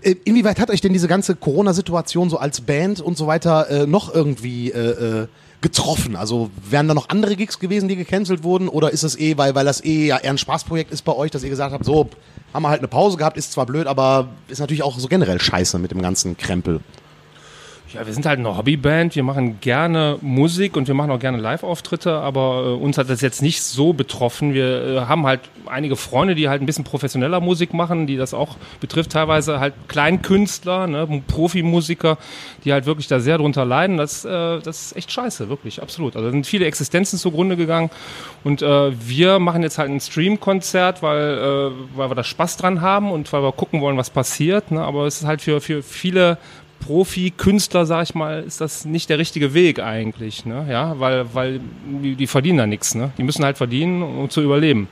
äh, 0.01 0.15
inwieweit 0.24 0.59
hat 0.59 0.69
euch 0.69 0.81
denn 0.81 0.94
diese 0.94 1.07
ganze 1.07 1.36
Corona-Situation 1.36 2.30
so 2.30 2.38
als 2.38 2.62
Band 2.62 3.01
und 3.01 3.18
so 3.18 3.27
weiter 3.27 3.69
äh, 3.69 3.88
noch 3.88 4.13
irgendwie 4.13 4.71
äh, 4.71 5.21
äh, 5.24 5.27
getroffen? 5.62 6.15
Also 6.15 6.50
wären 6.69 6.88
da 6.88 6.94
noch 6.94 7.09
andere 7.09 7.36
Gigs 7.36 7.59
gewesen, 7.59 7.89
die 7.89 7.95
gecancelt 7.95 8.44
wurden? 8.44 8.68
Oder 8.68 8.92
ist 8.92 9.04
es 9.04 9.18
eh, 9.18 9.38
weil, 9.38 9.56
weil 9.56 9.65
das 9.65 9.83
eh 9.83 10.07
ja 10.07 10.18
eher 10.18 10.30
ein 10.30 10.38
Spaßprojekt 10.38 10.92
ist 10.92 11.04
bei 11.04 11.13
euch, 11.13 11.31
dass 11.31 11.44
ihr 11.44 11.50
gesagt 11.50 11.74
habt, 11.74 11.86
so, 11.86 12.10
haben 12.53 12.63
wir 12.63 12.69
halt 12.69 12.80
eine 12.80 12.88
Pause 12.88 13.18
gehabt, 13.18 13.38
ist 13.38 13.51
zwar 13.51 13.65
blöd, 13.65 13.88
aber 13.88 14.30
ist 14.48 14.60
natürlich 14.60 14.83
auch 14.83 14.98
so 14.98 15.07
generell 15.07 15.42
scheiße 15.42 15.80
mit 15.80 15.92
dem 15.92 16.01
ganzen 16.01 16.38
Krempel. 16.38 16.81
Ja, 17.94 18.06
wir 18.06 18.13
sind 18.13 18.25
halt 18.25 18.39
eine 18.39 18.58
Hobbyband, 18.58 19.15
wir 19.15 19.24
machen 19.24 19.62
gerne 19.62 20.17
Musik 20.22 20.75
und 20.75 20.89
wir 20.89 20.94
machen 20.94 21.10
auch 21.10 21.20
gerne 21.20 21.38
Live-Auftritte, 21.38 22.12
aber 22.15 22.63
äh, 22.65 22.84
uns 22.84 22.98
hat 22.98 23.10
das 23.10 23.22
jetzt 23.22 23.41
nicht 23.41 23.62
so 23.62 23.94
betroffen. 23.94 24.53
Wir 24.53 24.84
äh, 24.84 25.00
haben 25.06 25.25
halt 25.25 25.39
einige 25.67 25.96
Freunde, 25.96 26.36
die 26.36 26.50
halt 26.50 26.62
ein 26.62 26.65
bisschen 26.65 26.84
professioneller 26.84 27.39
Musik 27.39 27.74
machen, 27.74 28.06
die 28.06 28.17
das 28.17 28.34
auch 28.34 28.58
betrifft, 28.82 29.13
teilweise 29.13 29.62
halt 29.62 29.74
Kleinkünstler, 29.88 30.88
ne, 30.88 31.24
Profimusiker, 31.27 32.17
die 32.65 32.74
halt 32.74 32.86
wirklich 32.86 33.08
da 33.08 33.22
sehr 33.22 33.38
drunter 33.38 33.63
leiden. 33.63 33.96
Das, 33.96 34.25
äh, 34.25 34.60
das 34.60 34.88
ist 34.88 34.98
echt 34.98 35.10
scheiße, 35.10 35.48
wirklich, 35.48 35.82
absolut. 35.82 36.17
Also 36.17 36.27
da 36.27 36.32
sind 36.34 36.46
viele 36.46 36.65
Existenzen 36.65 37.17
zugrunde 37.17 37.56
gegangen 37.56 37.89
und 38.44 38.62
äh, 38.62 38.91
wir 39.08 39.39
machen 39.39 39.63
jetzt 39.63 39.77
halt 39.77 39.89
ein 39.89 40.01
Stream-Konzert, 40.01 41.01
weil, 41.01 41.38
äh, 41.38 41.98
weil 41.98 42.10
wir 42.10 42.15
da 42.15 42.24
Spaß 42.25 42.58
dran 42.58 42.82
haben 42.82 43.12
und 43.12 43.32
weil 43.32 43.44
wir 43.44 43.53
gucken 43.53 43.79
wollen, 43.79 43.96
was 43.96 44.10
passiert. 44.10 44.72
Ne? 44.72 44.82
Aber 44.82 45.06
es 45.06 45.22
ist 45.22 45.25
halt 45.25 45.41
für, 45.41 45.62
für 45.62 45.82
viele 45.82 46.38
Profi-Künstler, 46.79 47.86
sag 47.86 48.03
ich 48.03 48.15
mal, 48.15 48.43
ist 48.43 48.62
das 48.62 48.86
nicht 48.86 49.10
der 49.10 49.17
richtige 49.17 49.53
Weg 49.53 49.79
eigentlich, 49.79 50.46
ne? 50.46 50.65
Ja, 50.69 51.00
weil, 51.00 51.34
weil 51.34 51.60
die, 52.01 52.15
die 52.15 52.27
verdienen 52.27 52.57
da 52.57 52.67
nichts, 52.67 52.96
ne? 52.96 53.12
Die 53.17 53.24
müssen 53.24 53.43
halt 53.43 53.57
verdienen, 53.57 54.01
um 54.01 54.29
zu 54.29 54.41
überleben. 54.41 54.88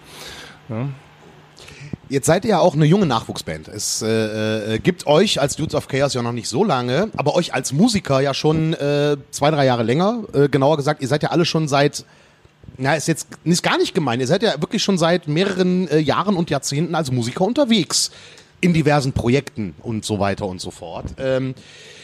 Jetzt 2.07 2.27
seid 2.27 2.45
ihr 2.45 2.51
ja 2.51 2.59
auch 2.59 2.75
eine 2.75 2.85
junge 2.85 3.05
Nachwuchsband. 3.07 3.67
Es 3.67 4.01
äh, 4.01 4.75
äh, 4.75 4.79
gibt 4.79 5.07
euch 5.07 5.41
als 5.41 5.55
Dudes 5.55 5.73
of 5.73 5.87
Chaos 5.87 6.13
ja 6.13 6.21
noch 6.21 6.33
nicht 6.33 6.47
so 6.47 6.63
lange, 6.63 7.09
aber 7.17 7.35
euch 7.35 7.53
als 7.53 7.73
Musiker 7.73 8.19
ja 8.19 8.33
schon 8.33 8.73
äh, 8.73 9.17
zwei, 9.31 9.49
drei 9.49 9.65
Jahre 9.65 9.83
länger. 9.83 10.23
Äh, 10.33 10.49
genauer 10.49 10.77
gesagt, 10.77 11.01
ihr 11.01 11.07
seid 11.07 11.23
ja 11.23 11.29
alle 11.29 11.45
schon 11.45 11.67
seit, 11.67 12.05
na, 12.77 12.95
ist 12.95 13.07
jetzt 13.07 13.27
ist 13.43 13.63
gar 13.63 13.77
nicht 13.77 13.95
gemein, 13.95 14.19
ihr 14.19 14.27
seid 14.27 14.43
ja 14.43 14.61
wirklich 14.61 14.83
schon 14.83 14.99
seit 14.99 15.27
mehreren 15.27 15.87
äh, 15.87 15.97
Jahren 15.97 16.35
und 16.35 16.51
Jahrzehnten 16.51 16.93
als 16.93 17.11
Musiker 17.11 17.43
unterwegs. 17.43 18.11
In 18.61 18.73
diversen 18.73 19.13
Projekten 19.13 19.75
und 19.81 20.05
so 20.05 20.19
weiter 20.19 20.45
und 20.45 20.59
so 20.59 20.71
fort. 20.71 21.15
Ähm, 21.17 21.53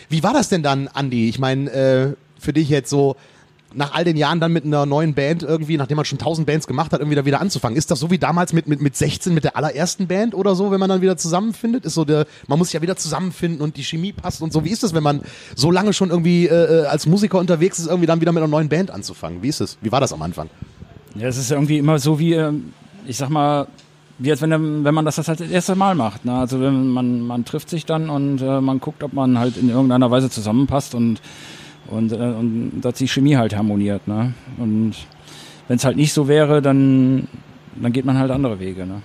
wie 0.10 0.24
war 0.24 0.34
das 0.34 0.50
denn 0.50 0.64
dann, 0.64 0.88
Andi? 0.88 1.30
Ich 1.30 1.40
meine, 1.40 1.72
äh, 1.72 2.14
für 2.40 2.54
dich 2.54 2.70
jetzt 2.70 2.90
so 2.90 3.16
nach 3.74 3.94
all 3.94 4.04
den 4.04 4.18
Jahren 4.18 4.40
dann 4.40 4.52
mit 4.52 4.66
einer 4.66 4.86
neuen 4.86 5.14
Band 5.14 5.44
irgendwie, 5.44 5.78
nachdem 5.78 5.96
man 5.96 6.06
schon 6.06 6.18
tausend 6.18 6.48
Bands 6.48 6.68
gemacht 6.68 6.92
hat, 6.92 7.00
irgendwie 7.00 7.16
da 7.16 7.26
wieder 7.26 7.42
anzufangen. 7.42 7.78
Ist 7.78 7.92
das 7.92 8.00
so 8.00 8.12
wie 8.12 8.18
damals 8.18 8.54
mit, 8.54 8.68
mit, 8.68 8.82
mit 8.82 8.96
16 8.96 9.34
mit 9.34 9.44
der 9.44 9.56
allerersten 9.56 10.08
Band 10.08 10.36
oder 10.36 10.56
so, 10.56 10.72
wenn 10.72 10.80
man 10.80 10.90
dann 10.90 11.02
wieder 11.02 11.18
zusammenfindet? 11.18 11.86
Ist 11.86 11.94
so 11.94 12.06
der, 12.06 12.26
man 12.48 12.60
muss 12.60 12.70
sich 12.70 12.74
ja 12.74 12.82
wieder 12.82 12.96
zusammenfinden 12.96 13.62
und 13.62 13.78
die 13.78 13.84
Chemie 13.84 14.12
passt 14.12 14.42
und 14.42 14.52
so. 14.52 14.66
Wie 14.66 14.70
ist 14.70 14.84
das, 14.84 14.94
wenn 14.94 15.04
man 15.04 15.22
so 15.56 15.72
lange 15.72 15.94
schon 15.94 16.10
irgendwie 16.10 16.48
äh, 16.48 16.86
als 16.86 17.06
Musiker 17.06 17.40
unterwegs 17.40 17.80
ist, 17.80 17.88
irgendwie 17.88 18.08
dann 18.08 18.22
wieder 18.22 18.32
mit 18.32 18.44
einer 18.44 18.52
neuen 18.52 18.70
Band 18.70 18.92
anzufangen? 18.92 19.42
Wie 19.42 19.50
ist 19.50 19.62
es? 19.62 19.78
Wie 19.82 19.92
war 19.92 20.02
das 20.02 20.14
am 20.14 20.22
Anfang? 20.22 20.50
Ja, 21.16 21.28
es 21.28 21.38
ist 21.38 21.52
irgendwie 21.52 21.78
immer 21.78 22.00
so 22.00 22.20
wie, 22.20 22.34
ähm, 22.34 22.74
ich 23.06 23.18
sag 23.18 23.30
mal, 23.30 23.68
wie 24.22 24.30
als 24.30 24.42
wenn, 24.42 24.84
wenn 24.84 24.94
man 24.94 25.04
das 25.04 25.16
das 25.16 25.28
halt 25.28 25.40
das 25.40 25.50
erste 25.50 25.76
Mal 25.76 25.96
macht. 25.96 26.26
Ne? 26.26 26.34
Also 26.34 26.62
wenn 26.62 26.90
man, 26.90 27.22
man 27.22 27.44
trifft 27.44 27.70
sich 27.70 27.86
dann 27.86 28.10
und 28.10 28.40
äh, 28.42 28.62
man 28.62 28.80
guckt, 28.80 29.02
ob 29.04 29.14
man 29.14 29.40
halt 29.40 29.58
in 29.58 29.70
irgendeiner 29.70 30.12
Weise 30.12 30.30
zusammenpasst 30.30 30.94
und, 30.94 31.22
und, 31.88 32.12
äh, 32.12 32.16
und 32.16 32.82
dass 32.82 32.96
die 32.96 33.08
Chemie 33.08 33.36
halt 33.36 33.56
harmoniert. 33.56 34.08
Ne? 34.08 34.34
Und 34.58 34.94
wenn 35.68 35.78
es 35.78 35.86
halt 35.86 35.98
nicht 35.98 36.14
so 36.14 36.28
wäre, 36.28 36.62
dann, 36.62 37.28
dann 37.76 37.92
geht 37.92 38.06
man 38.06 38.20
halt 38.20 38.30
andere 38.30 38.60
Wege. 38.60 38.86
Ne? 38.86 39.02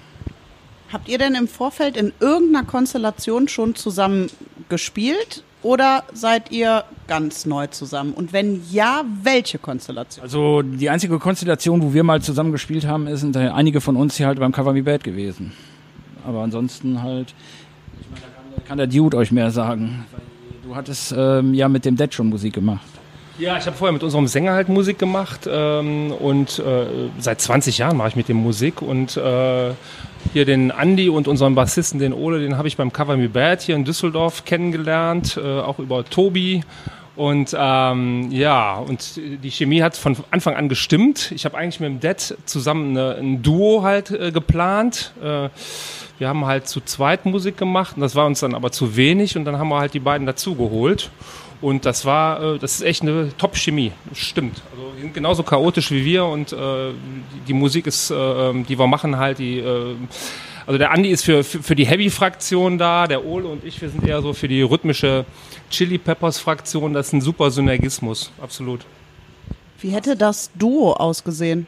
Habt 0.93 1.09
ihr 1.09 1.17
denn 1.17 1.35
im 1.35 1.49
Vorfeld 1.49 1.97
in 1.97 2.13
irgendeiner 2.21 2.67
Konstellation 2.67 3.49
schon 3.49 3.75
zusammen 3.75 4.29
gespielt 4.69 5.45
oder 5.63 6.05
seid 6.13 6.53
ihr 6.53 6.85
ganz 7.09 7.47
neu 7.47 7.67
zusammen? 7.69 8.13
Und 8.13 8.33
wenn 8.33 8.63
ja, 8.71 9.05
welche 9.23 9.59
Konstellation? 9.59 10.23
Also 10.23 10.63
die 10.63 10.91
einzige 10.91 11.19
Konstellation, 11.19 11.83
wo 11.83 11.93
wir 11.93 12.05
mal 12.05 12.21
zusammen 12.23 12.53
gespielt 12.53 12.87
haben, 12.87 13.07
ist, 13.07 13.21
sind 13.21 13.37
einige 13.37 13.81
von 13.81 13.97
uns 13.97 14.17
hier 14.17 14.27
halt 14.27 14.39
beim 14.39 14.53
Cover 14.53 14.73
Me 14.73 14.83
Bad 14.83 15.03
gewesen. 15.03 15.53
Aber 16.27 16.43
ansonsten 16.43 17.03
halt, 17.03 17.35
ich 18.01 18.07
meine, 18.11 18.23
da 18.23 18.27
kann, 18.27 18.65
kann 18.69 18.79
der 18.79 18.87
Dude 18.87 19.17
euch 19.17 19.33
mehr 19.33 19.51
sagen. 19.51 20.05
Du 20.63 20.75
hattest 20.75 21.15
ähm, 21.17 21.55
ja 21.55 21.69
mit 21.69 21.85
dem 21.85 21.97
Dead 21.97 22.13
schon 22.13 22.29
Musik 22.29 22.55
gemacht. 22.55 22.96
Ja, 23.39 23.59
ich 23.59 23.67
habe 23.67 23.77
vorher 23.77 23.93
mit 23.93 24.03
unserem 24.03 24.27
Sänger 24.27 24.55
halt 24.55 24.71
Musik 24.71 24.99
gemacht 24.99 25.41
ähm, 25.47 26.11
und 26.11 26.59
äh, 26.59 26.87
seit 27.19 27.39
20 27.39 27.77
Jahren 27.77 27.99
mache 27.99 28.09
ich 28.09 28.17
mit 28.17 28.31
dem 28.31 28.39
Musik 28.39 28.81
und 28.81 29.19
äh, 29.19 29.73
hier 30.33 30.47
den 30.47 30.71
Andy 30.71 31.11
und 31.11 31.29
unseren 31.29 31.55
Bassisten, 31.55 32.01
den 32.01 32.15
Ole, 32.15 32.41
den 32.41 32.57
habe 32.57 32.67
ich 32.67 32.79
beim 32.79 32.95
Cover 32.95 33.19
Me 33.19 33.29
Bad 33.29 33.61
hier 33.61 33.75
in 33.77 33.85
Düsseldorf 33.85 34.47
kennengelernt, 34.47 35.39
äh, 35.43 35.61
auch 35.61 35.79
über 35.79 36.05
Tobi. 36.07 36.63
Und 37.15 37.55
ähm, 37.59 38.31
ja, 38.31 38.75
und 38.77 39.17
die 39.17 39.51
Chemie 39.51 39.83
hat 39.83 39.97
von 39.97 40.17
Anfang 40.31 40.55
an 40.55 40.71
gestimmt. 40.71 41.33
Ich 41.35 41.45
habe 41.45 41.57
eigentlich 41.59 41.81
mit 41.81 41.89
dem 41.91 42.01
Dead 42.01 42.37
zusammen 42.47 42.97
eine, 42.97 43.17
ein 43.17 43.43
Duo 43.43 43.83
halt 43.83 44.11
äh, 44.11 44.33
geplant. 44.33 45.13
Äh, 45.23 45.51
wir 46.19 46.29
haben 46.29 46.47
halt 46.47 46.69
zu 46.69 46.81
zweit 46.81 47.27
Musik 47.27 47.59
gemacht 47.59 47.97
und 47.97 48.03
das 48.03 48.15
war 48.15 48.25
uns 48.27 48.41
dann 48.41 48.55
aber 48.55 48.73
zu 48.73 48.97
wenig 48.97 49.37
und 49.37 49.45
dann 49.45 49.59
haben 49.59 49.69
wir 49.69 49.79
halt 49.79 49.93
die 49.93 50.01
beiden 50.01 50.27
dazugeholt. 50.27 51.11
Und 51.61 51.85
das 51.87 52.05
war, 52.05 52.55
äh, 52.55 52.59
das 52.59 52.77
ist 52.77 52.83
echt 52.83 53.03
eine 53.03 53.37
Top-Chemie. 53.37 53.93
Stimmt. 54.13 54.63
Also 54.73 54.93
die 54.97 55.03
sind 55.03 55.15
genauso 55.15 55.43
chaotisch 55.43 55.91
wie 55.91 56.05
wir 56.05 56.25
und 56.25 56.53
äh, 56.53 56.93
die, 57.49 57.53
Musik 57.53 57.87
ist, 57.87 58.11
äh, 58.11 58.63
die 58.65 58.79
wir 58.79 58.87
machen 58.87 59.17
halt, 59.17 59.39
die, 59.39 59.63
also 60.67 60.79
der 60.79 60.91
Andi 60.91 61.11
ist 61.11 61.25
für, 61.25 61.45
für, 61.45 61.63
für 61.63 61.75
die 61.77 61.87
Heavy-Fraktion 61.87 62.77
da, 62.77 63.07
der 63.07 63.25
Ole 63.25 63.47
und 63.47 63.65
ich, 63.65 63.81
wir 63.81 63.89
sind 63.89 64.07
eher 64.07 64.21
so 64.21 64.33
für 64.33 64.49
die 64.49 64.63
rhythmische 64.63 65.25
Chili 65.71 65.99
Peppers-Fraktion. 65.99 66.93
Das 66.93 67.09
ist 67.09 67.13
ein 67.13 67.21
super 67.21 67.51
Synergismus, 67.51 68.33
absolut. 68.43 68.81
Wie 69.81 69.91
hätte 69.91 70.17
das 70.17 70.51
Duo 70.55 70.93
ausgesehen? 70.93 71.67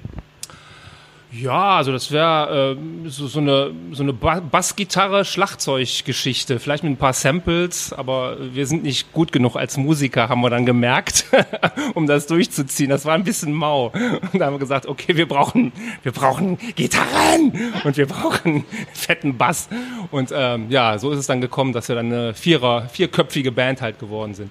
Ja, 1.30 1.76
also 1.76 1.92
das 1.92 2.11
wäre 2.11 2.76
äh, 3.04 3.08
so, 3.11 3.26
so 3.26 3.40
eine, 3.40 3.73
so 3.92 4.02
eine 4.02 4.14
ba 4.14 4.40
Bassgitarre, 4.40 5.26
Schlagzeuggeschichte, 5.26 6.58
vielleicht 6.58 6.85
mit 6.85 6.92
ein 6.92 6.97
paar 6.97 7.12
Samples, 7.12 7.92
aber 7.92 8.38
wir 8.54 8.66
sind 8.66 8.82
nicht 8.82 9.12
gut 9.12 9.30
genug 9.30 9.54
als 9.56 9.76
Musiker, 9.76 10.30
haben 10.30 10.40
wir 10.40 10.49
dann 10.49 10.64
gemerkt, 10.64 11.26
um 11.94 12.06
das 12.06 12.26
durchzuziehen. 12.28 12.88
Das 12.88 13.04
war 13.04 13.14
ein 13.14 13.25
bisschen 13.25 13.52
mau. 13.52 13.92
Und 14.32 14.40
da 14.40 14.47
haben 14.47 14.54
wir 14.54 14.58
gesagt, 14.58 14.87
okay, 14.87 15.16
wir 15.16 15.28
brauchen, 15.28 15.73
wir 16.02 16.12
brauchen 16.12 16.56
Gitarren 16.76 17.52
und 17.85 17.99
wir 17.99 18.06
brauchen 18.06 18.64
fetten 18.94 19.37
Bass. 19.37 19.68
Und 20.11 20.32
ähm, 20.35 20.70
ja, 20.70 20.99
so 20.99 21.11
ist 21.11 21.18
es 21.18 21.26
dann 21.26 21.42
gekommen, 21.42 21.75
dass 21.75 21.88
wir 21.88 21.97
dann 21.97 22.06
eine 22.06 22.32
vierer, 22.32 22.88
vierköpfige 22.88 23.52
Band 23.52 23.82
halt 23.82 23.99
geworden 23.99 24.32
sind. 24.35 24.50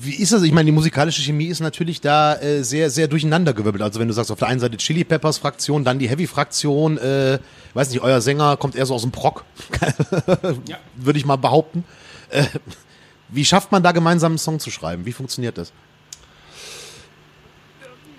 Wie 0.00 0.14
ist 0.14 0.32
das? 0.32 0.42
Ich 0.42 0.52
meine, 0.52 0.66
die 0.66 0.72
musikalische 0.72 1.22
Chemie 1.22 1.46
ist 1.46 1.60
natürlich 1.60 2.00
da 2.00 2.36
äh, 2.36 2.62
sehr, 2.62 2.90
sehr 2.90 3.08
durcheinandergewirbelt. 3.08 3.82
Also 3.82 3.98
wenn 3.98 4.08
du 4.08 4.14
sagst, 4.14 4.30
auf 4.30 4.38
der 4.38 4.48
einen 4.48 4.60
Seite 4.60 4.76
Chili 4.76 5.04
Peppers 5.04 5.38
Fraktion, 5.38 5.84
dann 5.84 5.98
die 5.98 6.08
Heavy 6.08 6.26
Fraktion, 6.26 6.98
äh, 6.98 7.38
weiß 7.74 7.90
nicht, 7.90 8.00
euer 8.00 8.20
Sänger 8.20 8.56
kommt 8.56 8.76
eher 8.76 8.86
so 8.86 8.94
aus 8.94 9.02
dem 9.02 9.10
Proc, 9.10 9.44
würde 10.96 11.18
ich 11.18 11.26
mal 11.26 11.36
behaupten. 11.36 11.84
Äh, 12.30 12.44
wie 13.28 13.44
schafft 13.44 13.72
man 13.72 13.82
da 13.82 13.92
gemeinsam 13.92 14.32
einen 14.32 14.38
Song 14.38 14.60
zu 14.60 14.70
schreiben? 14.70 15.04
Wie 15.04 15.12
funktioniert 15.12 15.58
das? 15.58 15.72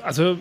Also 0.01 0.37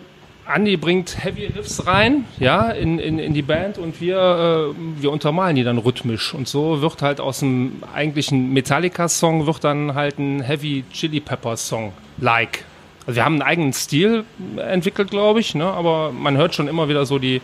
Andy 0.53 0.77
bringt 0.77 1.23
Heavy 1.23 1.45
Riffs 1.45 1.85
rein, 1.85 2.25
ja, 2.39 2.69
in, 2.69 2.99
in, 2.99 3.19
in 3.19 3.33
die 3.33 3.41
Band 3.41 3.77
und 3.77 4.01
wir, 4.01 4.73
äh, 4.75 5.01
wir 5.01 5.11
untermalen 5.11 5.55
die 5.55 5.63
dann 5.63 5.77
rhythmisch. 5.77 6.33
Und 6.33 6.47
so 6.47 6.81
wird 6.81 7.01
halt 7.01 7.19
aus 7.19 7.39
dem 7.39 7.83
eigentlichen 7.93 8.51
Metallica-Song 8.51 9.45
wird 9.45 9.63
dann 9.63 9.93
halt 9.93 10.17
ein 10.17 10.41
Heavy 10.41 10.83
Chili 10.91 11.19
Pepper-Song 11.19 11.93
like. 12.17 12.65
Also 13.09 13.15
wir 13.15 13.25
haben 13.25 13.33
einen 13.33 13.41
eigenen 13.41 13.73
Stil 13.73 14.23
entwickelt, 14.57 15.09
glaube 15.09 15.39
ich, 15.39 15.55
ne? 15.55 15.65
aber 15.65 16.11
man 16.11 16.37
hört 16.37 16.53
schon 16.53 16.67
immer 16.67 16.89
wieder 16.89 17.07
so 17.07 17.17
die 17.17 17.41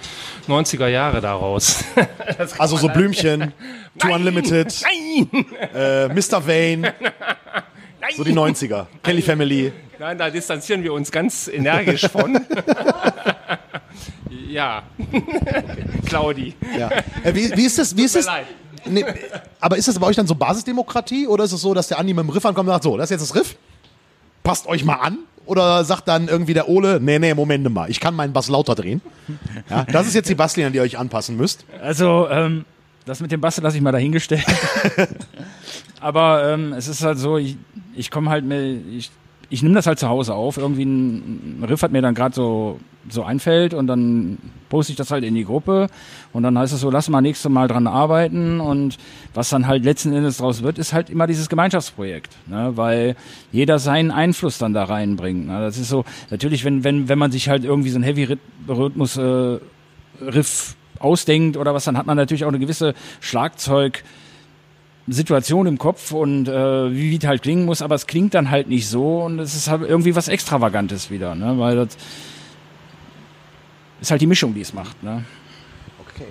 90er 0.48 0.88
Jahre 0.88 1.22
daraus. 1.22 1.84
Also 2.58 2.78
so 2.78 2.88
Blümchen, 2.88 3.54
Too 3.98 4.14
Unlimited, 4.14 4.84
Nein! 4.84 5.46
äh, 5.74 6.08
Mr. 6.10 6.46
Vane, 6.46 6.94
so 8.16 8.24
die 8.24 8.34
90er, 8.34 8.88
Kelly 9.04 9.22
Family. 9.22 9.74
Nein, 10.00 10.18
da 10.18 10.30
distanzieren 10.30 10.84
wir 10.84 10.94
uns 10.94 11.12
ganz 11.12 11.48
energisch 11.48 12.08
von. 12.10 12.40
ja. 14.50 14.84
Claudi. 16.06 16.54
Ja. 16.78 16.90
Äh, 17.24 17.34
wie, 17.34 17.56
wie 17.56 17.66
ist 17.66 17.78
das? 17.78 17.96
Wie 17.96 18.04
ist 18.04 18.14
Tut 18.14 18.26
das? 18.26 18.28
mir 18.28 18.32
leid. 18.32 18.48
Nee, 18.88 19.06
aber 19.60 19.78
ist 19.78 19.88
das 19.88 19.98
bei 19.98 20.08
euch 20.08 20.16
dann 20.16 20.28
so 20.28 20.36
Basisdemokratie 20.36 21.28
oder 21.28 21.44
ist 21.44 21.52
es 21.52 21.62
so, 21.62 21.74
dass 21.74 21.88
der 21.88 21.98
Andi 21.98 22.14
mit 22.14 22.24
dem 22.24 22.30
Riff 22.30 22.46
ankommt 22.46 22.68
und 22.68 22.74
sagt, 22.74 22.84
so, 22.84 22.98
das 22.98 23.06
ist 23.06 23.22
jetzt 23.22 23.30
das 23.30 23.36
Riff? 23.36 23.56
Passt 24.44 24.68
euch 24.68 24.84
mal 24.84 24.96
an? 24.96 25.20
Oder 25.46 25.84
sagt 25.84 26.08
dann 26.08 26.28
irgendwie 26.28 26.54
der 26.54 26.70
Ole, 26.70 27.00
nee, 27.00 27.20
nee, 27.20 27.34
Moment 27.34 27.72
mal, 27.72 27.90
ich 27.90 28.00
kann 28.00 28.16
meinen 28.16 28.34
Bass 28.34 28.50
lauter 28.50 28.76
drehen. 28.76 29.02
Ja, 29.70 29.84
das 29.86 30.08
ist 30.08 30.16
jetzt 30.16 30.30
die 30.30 30.36
Basslinie, 30.36 30.68
an 30.68 30.74
die 30.74 30.78
ihr 30.78 30.84
euch 30.84 30.98
anpassen 30.98 31.38
müsst. 31.38 31.66
Also, 31.82 32.28
ähm, 32.30 32.66
das 33.06 33.20
mit 33.22 33.32
dem 33.32 33.42
Bass 33.42 33.58
lasse 33.62 33.78
ich 33.78 33.84
mal 33.84 33.92
dahingestellt. 33.92 34.46
Aber 36.00 36.52
ähm, 36.52 36.74
es 36.74 36.88
ist 36.88 37.04
halt 37.04 37.20
so, 37.20 37.38
ich, 37.38 37.58
ich 37.96 38.12
komme 38.12 38.30
halt 38.30 38.46
mit, 38.46 38.82
ich, 38.92 39.12
ich 39.50 39.64
nehme 39.64 39.76
das 39.76 39.88
halt 39.88 40.00
zu 40.00 40.10
Hause 40.10 40.34
auf. 40.34 40.58
Irgendwie 40.58 40.84
ein, 40.84 41.64
Riff 41.68 41.82
hat 41.82 41.92
mir 41.92 42.02
dann 42.02 42.16
gerade 42.16 42.36
so, 42.36 42.80
so 43.10 43.24
einfällt 43.24 43.74
und 43.74 43.88
dann 43.88 44.38
poste 44.70 44.92
ich 44.92 44.98
das 44.98 45.12
halt 45.12 45.24
in 45.24 45.36
die 45.36 45.46
Gruppe 45.46 45.88
und 46.34 46.44
dann 46.44 46.58
heißt 46.58 46.74
es 46.74 46.82
so, 46.82 46.90
lass 46.90 47.08
mal 47.08 47.22
nächstes 47.22 47.52
Mal 47.52 47.68
dran 47.68 47.88
arbeiten 47.88 48.60
und 48.60 48.98
was 49.34 49.50
dann 49.50 49.68
halt 49.68 49.84
letzten 49.84 50.12
Endes 50.12 50.38
draus 50.38 50.64
wird, 50.64 50.80
ist 50.80 50.92
halt 50.92 51.10
immer 51.10 51.28
dieses 51.28 51.48
Gemeinschaftsprojekt, 51.48 52.36
ne? 52.48 52.72
weil 52.76 53.16
jeder 53.52 53.78
seinen 53.78 54.10
Einfluss 54.10 54.58
dann 54.58 54.74
da 54.74 54.86
reinbringt. 54.86 55.46
Ne? 55.48 55.60
Das 55.60 55.78
ist 55.78 55.90
so, 55.90 56.04
natürlich, 56.32 56.66
wenn, 56.66 56.84
wenn, 56.84 57.08
wenn 57.08 57.20
man 57.20 57.32
sich 57.32 57.48
halt 57.48 57.64
irgendwie 57.64 57.90
so 57.90 58.00
ein 58.00 58.04
Heavy-Rhythmus 58.04 59.18
äh, 59.18 59.60
ausdenkt 61.00 61.58
oder 61.58 61.74
was, 61.74 61.84
dann 61.84 61.98
hat 61.98 62.08
man 62.08 62.18
natürlich 62.18 62.44
auch 62.46 62.50
eine 62.50 62.60
gewisse 62.60 62.96
Schlagzeug- 63.22 64.04
Situation 65.08 65.68
im 65.68 65.78
Kopf 65.78 66.12
und 66.12 66.48
äh, 66.48 66.92
wie 66.92 67.16
es 67.16 67.26
halt 67.26 67.44
klingen 67.44 67.66
muss, 67.66 67.82
aber 67.82 67.96
es 67.96 68.08
klingt 68.08 68.34
dann 68.34 68.50
halt 68.50 68.68
nicht 68.68 68.88
so 68.88 69.22
und 69.24 69.40
es 69.40 69.56
ist 69.56 69.70
halt 69.70 69.84
irgendwie 69.84 70.16
was 70.16 70.28
Extravagantes 70.28 71.12
wieder, 71.12 71.36
ne? 71.36 71.60
weil 71.60 71.76
das 71.76 71.90
ist 74.02 74.12
halt 74.12 74.22
die 74.22 74.28
Mischung, 74.28 74.54
die 74.54 74.62
es 74.62 74.74
macht. 74.74 75.04
Ne? 75.04 75.24
Okay. 76.00 76.28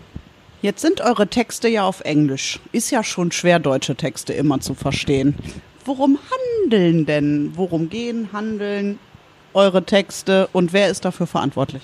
Jetzt 0.60 0.80
sind 0.80 1.00
eure 1.00 1.28
Texte 1.28 1.68
ja 1.68 1.84
auf 1.84 2.00
Englisch. 2.00 2.58
Ist 2.72 2.90
ja 2.90 3.04
schon 3.04 3.30
schwer, 3.30 3.58
deutsche 3.58 3.94
Texte 3.94 4.32
immer 4.32 4.60
zu 4.60 4.74
verstehen. 4.74 5.34
Worum 5.84 6.18
handeln 6.62 7.06
denn? 7.06 7.52
Worum 7.54 7.90
gehen, 7.90 8.30
handeln 8.32 8.98
eure 9.52 9.84
Texte 9.84 10.48
und 10.52 10.72
wer 10.72 10.88
ist 10.88 11.04
dafür 11.04 11.26
verantwortlich? 11.26 11.82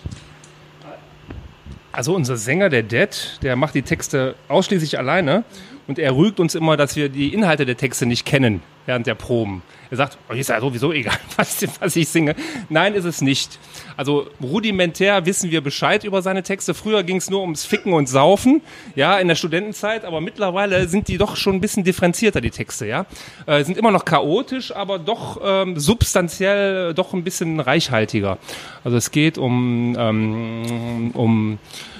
Also 1.93 2.15
unser 2.15 2.37
Sänger, 2.37 2.69
der 2.69 2.83
Dead, 2.83 3.39
der 3.43 3.57
macht 3.57 3.75
die 3.75 3.83
Texte 3.83 4.35
ausschließlich 4.49 4.99
alleine. 4.99 5.45
Und 5.87 5.99
er 5.99 6.15
rügt 6.15 6.39
uns 6.39 6.55
immer, 6.55 6.77
dass 6.77 6.95
wir 6.95 7.09
die 7.09 7.35
Inhalte 7.35 7.67
der 7.67 7.77
Texte 7.77 8.07
nicht 8.07 8.25
kennen 8.25 8.63
während 8.91 9.07
der 9.07 9.15
Proben. 9.15 9.63
Er 9.89 9.99
sagt, 9.99 10.19
euch 10.29 10.41
ist 10.41 10.49
ja 10.49 10.61
sowieso 10.61 10.93
egal, 10.93 11.17
was, 11.37 11.65
was 11.79 11.95
ich 11.95 12.09
singe. 12.09 12.35
Nein, 12.69 12.95
ist 12.95 13.05
es 13.05 13.21
nicht. 13.21 13.61
Also 13.97 14.27
rudimentär 14.43 15.27
wissen 15.27 15.53
wir 15.53 15.61
Bescheid 15.61 16.03
über 16.03 16.23
seine 16.23 16.43
Texte. 16.43 16.75
Früher 16.75 17.05
ging 17.05 17.19
es 17.19 17.31
nur 17.31 17.43
ums 17.43 17.65
Ficken 17.65 17.93
und 17.93 18.09
Saufen, 18.09 18.63
ja, 18.97 19.17
in 19.19 19.29
der 19.29 19.37
Studentenzeit, 19.37 20.05
aber 20.05 20.21
mittlerweile 20.21 20.89
sind 20.89 21.07
die 21.07 21.19
doch 21.19 21.37
schon 21.37 21.55
ein 21.55 21.61
bisschen 21.61 21.85
differenzierter, 21.85 22.41
die 22.41 22.51
Texte, 22.51 22.85
ja. 22.85 23.07
Äh, 23.47 23.63
sind 23.63 23.79
immer 23.79 23.93
noch 23.93 24.05
chaotisch, 24.05 24.75
aber 24.75 24.99
doch 24.99 25.41
ähm, 25.41 25.79
substanziell, 25.79 26.91
äh, 26.91 26.95
doch 26.95 27.15
ein 27.15 27.23
bisschen 27.23 27.61
reichhaltiger. 27.61 28.39
Also 28.83 28.97
es 28.97 29.13
geht 29.13 29.39
um, 29.39 29.95
ähm, 29.97 31.13
um 31.15 31.59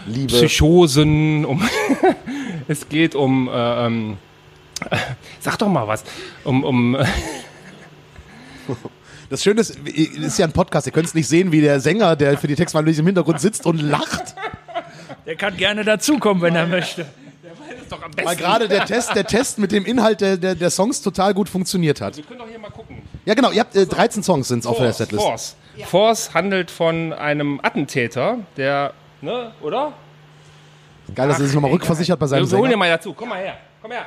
Liebe. 0.09 0.33
Psychosen, 0.33 1.45
um 1.45 1.63
es 2.67 2.89
geht 2.89 3.15
um 3.15 3.49
äh, 3.49 3.87
ähm, 3.87 4.17
sag 5.41 5.57
doch 5.59 5.69
mal 5.69 5.87
was, 5.87 6.05
um, 6.45 6.65
um 6.65 6.97
Das 9.31 9.45
Schöne 9.45 9.61
ist, 9.61 9.79
es 9.87 10.17
ist 10.17 10.39
ja 10.39 10.47
ein 10.47 10.53
Podcast, 10.53 10.87
ihr 10.87 10.93
könnt 10.93 11.07
es 11.07 11.15
nicht 11.15 11.29
sehen, 11.29 11.53
wie 11.53 11.61
der 11.61 11.79
Sänger, 11.79 12.17
der 12.17 12.37
für 12.37 12.49
die 12.49 12.57
Textanalyse 12.57 13.01
im 13.01 13.07
Hintergrund 13.07 13.41
sitzt 13.41 13.65
und 13.65 13.81
lacht, 13.81 14.35
Der 15.25 15.37
kann 15.37 15.57
gerne 15.57 15.85
dazukommen, 15.85 16.43
wenn 16.43 16.57
er 16.57 16.67
möchte. 16.67 17.03
ist 17.81 17.93
doch 17.93 18.03
am 18.03 18.11
weil 18.17 18.25
besten. 18.25 18.41
gerade 18.41 18.67
der 18.69 18.87
Test, 18.87 19.15
der 19.15 19.25
Test 19.25 19.59
mit 19.59 19.71
dem 19.71 19.85
Inhalt 19.85 20.21
der, 20.21 20.37
der, 20.37 20.57
der 20.57 20.71
Songs 20.71 21.01
total 21.01 21.33
gut 21.35 21.49
funktioniert 21.49 22.01
hat. 22.01 22.17
Wir 22.17 22.25
können 22.25 22.41
doch 22.41 22.49
hier 22.49 22.59
mal 22.59 22.71
gucken. 22.71 23.03
Ja 23.25 23.35
genau, 23.35 23.53
ihr 23.53 23.61
habt 23.61 23.77
äh, 23.77 23.87
13 23.87 24.25
Songs 24.25 24.49
sind 24.49 24.67
auf 24.67 24.77
der 24.79 24.87
Force, 24.87 24.99
Setlist. 24.99 25.25
Force. 25.25 25.57
Force 25.87 26.35
handelt 26.35 26.71
von 26.73 27.13
einem 27.13 27.61
Attentäter, 27.63 28.39
der, 28.57 28.93
ne, 29.21 29.53
oder? 29.61 29.93
Geil, 31.15 31.29
dass 31.29 31.39
er 31.39 31.47
sich 31.47 31.55
nochmal 31.55 31.71
rückversichert 31.71 32.19
bei 32.19 32.27
seinem 32.27 32.51
Wir 32.51 32.59
holen 32.59 32.63
dir 32.65 32.71
Sänger. 32.71 32.77
mal 32.79 32.89
dazu. 32.89 33.15
Komm 33.15 33.29
mal 33.29 33.39
her. 33.41 33.57
Komm 33.81 33.93
her. 33.93 34.07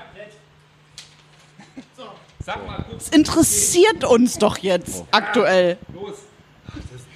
Sag 2.45 2.65
mal, 2.67 2.83
Es 2.97 3.09
interessiert 3.09 4.03
uns 4.03 4.37
doch 4.37 4.57
jetzt 4.57 5.03
aktuell. 5.11 5.77
los. 5.93 6.15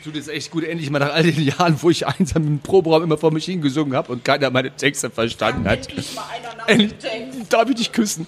Tut 0.03 0.15
jetzt 0.15 0.29
echt 0.29 0.51
gut, 0.51 0.63
endlich 0.63 0.89
mal 0.89 0.99
nach 0.99 1.13
all 1.13 1.23
den 1.23 1.43
Jahren, 1.43 1.77
wo 1.81 1.89
ich 1.89 2.07
einsam 2.07 2.47
im 2.47 2.59
Proberaum 2.59 3.03
immer 3.03 3.17
vor 3.17 3.31
mich 3.33 3.43
hingesungen 3.45 3.93
habe 3.95 4.11
und 4.13 4.23
keiner 4.23 4.49
meine 4.51 4.71
Texte 4.73 5.09
verstanden 5.09 5.67
hat. 5.67 5.87
Endlich 6.67 7.49
darf 7.49 7.67
ich 7.69 7.75
dich 7.75 7.91
küssen. 7.91 8.25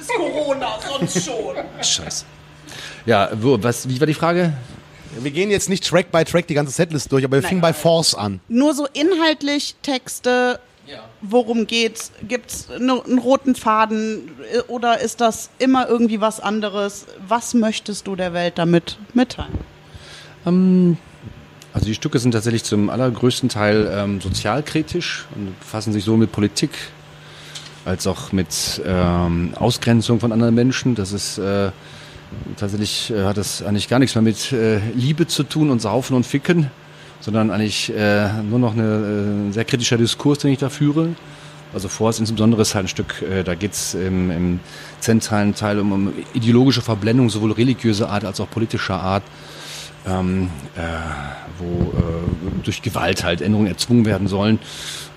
ist 0.00 0.08
Corona, 0.14 0.78
sonst 0.80 1.24
schon. 1.24 1.56
Scheiße. 1.82 2.24
Ja, 3.04 3.28
wo, 3.34 3.62
was, 3.62 3.86
wie 3.88 4.00
war 4.00 4.06
die 4.06 4.14
Frage? 4.14 4.54
Wir 5.20 5.30
gehen 5.30 5.50
jetzt 5.50 5.68
nicht 5.68 5.86
Track 5.86 6.10
by 6.10 6.24
Track 6.24 6.46
die 6.46 6.54
ganze 6.54 6.72
Setlist 6.72 7.12
durch, 7.12 7.24
aber 7.24 7.36
wir 7.40 7.46
fingen 7.46 7.60
bei 7.60 7.72
Force 7.74 8.14
an. 8.14 8.40
Nur 8.48 8.72
so 8.74 8.86
inhaltlich 8.94 9.74
Texte, 9.82 10.58
worum 11.22 11.66
geht's? 11.66 12.12
Gibt's 12.26 12.68
ne- 12.78 13.02
einen 13.04 13.18
roten 13.18 13.54
Faden 13.54 14.30
oder 14.68 15.00
ist 15.00 15.20
das 15.20 15.50
immer 15.58 15.88
irgendwie 15.88 16.20
was 16.20 16.40
anderes? 16.40 17.06
Was 17.26 17.54
möchtest 17.54 18.06
du 18.06 18.16
der 18.16 18.32
Welt 18.32 18.54
damit 18.58 18.98
mitteilen? 19.14 19.52
Also 21.72 21.86
die 21.86 21.94
Stücke 21.94 22.18
sind 22.18 22.32
tatsächlich 22.32 22.64
zum 22.64 22.90
allergrößten 22.90 23.48
Teil 23.48 23.90
ähm, 23.92 24.20
sozialkritisch 24.20 25.26
und 25.34 25.58
befassen 25.58 25.92
sich 25.92 26.04
so 26.04 26.16
mit 26.16 26.30
Politik 26.32 26.70
als 27.84 28.06
auch 28.06 28.32
mit 28.32 28.80
ähm, 28.86 29.52
Ausgrenzung 29.56 30.20
von 30.20 30.32
anderen 30.32 30.54
Menschen. 30.54 30.94
Das 30.94 31.12
ist 31.12 31.38
äh, 31.38 31.70
tatsächlich 32.56 33.10
äh, 33.10 33.24
hat 33.24 33.36
das 33.36 33.62
eigentlich 33.62 33.88
gar 33.88 33.98
nichts 33.98 34.14
mehr 34.14 34.22
mit 34.22 34.52
äh, 34.52 34.78
Liebe 34.94 35.26
zu 35.26 35.42
tun 35.42 35.70
und 35.70 35.80
Saufen 35.80 36.14
und 36.14 36.24
Ficken, 36.24 36.70
sondern 37.24 37.50
eigentlich 37.50 37.90
äh, 37.96 38.42
nur 38.42 38.58
noch 38.58 38.74
eine, 38.74 38.82
äh, 38.82 39.48
ein 39.48 39.52
sehr 39.52 39.64
kritischer 39.64 39.96
Diskurs, 39.96 40.40
den 40.40 40.50
ich 40.50 40.58
da 40.58 40.68
führe. 40.68 41.08
Also 41.72 41.88
Forst 41.88 42.20
insbesondere 42.20 42.62
ist 42.62 42.74
halt 42.74 42.84
ein 42.84 42.88
Stück, 42.88 43.22
äh, 43.22 43.42
da 43.42 43.54
geht's 43.54 43.94
im, 43.94 44.30
im 44.30 44.60
zentralen 45.00 45.54
Teil 45.54 45.80
um, 45.80 45.92
um 45.92 46.12
ideologische 46.34 46.82
Verblendung, 46.82 47.30
sowohl 47.30 47.52
religiöser 47.52 48.10
Art 48.10 48.24
als 48.26 48.40
auch 48.40 48.50
politischer 48.50 49.00
Art 49.00 49.22
ähm, 50.06 50.50
äh, 50.76 50.80
wo 51.58 51.92
äh, 51.96 52.62
durch 52.62 52.82
Gewalt 52.82 53.24
halt 53.24 53.40
Änderungen 53.40 53.68
erzwungen 53.68 54.04
werden 54.04 54.28
sollen. 54.28 54.58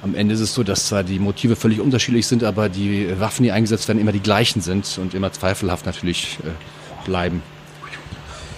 Am 0.01 0.15
Ende 0.15 0.33
ist 0.33 0.39
es 0.39 0.53
so, 0.53 0.63
dass 0.63 0.87
zwar 0.87 1.03
die 1.03 1.19
Motive 1.19 1.57
völlig 1.57 1.81
unterschiedlich 1.81 2.25
sind, 2.25 2.43
aber 2.43 2.69
die 2.69 3.19
Waffen, 3.19 3.43
die 3.43 3.51
eingesetzt 3.51 3.89
werden, 3.89 3.99
immer 3.99 4.13
die 4.13 4.21
gleichen 4.21 4.61
sind 4.61 4.97
und 5.01 5.13
immer 5.13 5.33
zweifelhaft 5.33 5.85
natürlich 5.85 6.37
äh, 6.43 7.05
bleiben. 7.05 7.43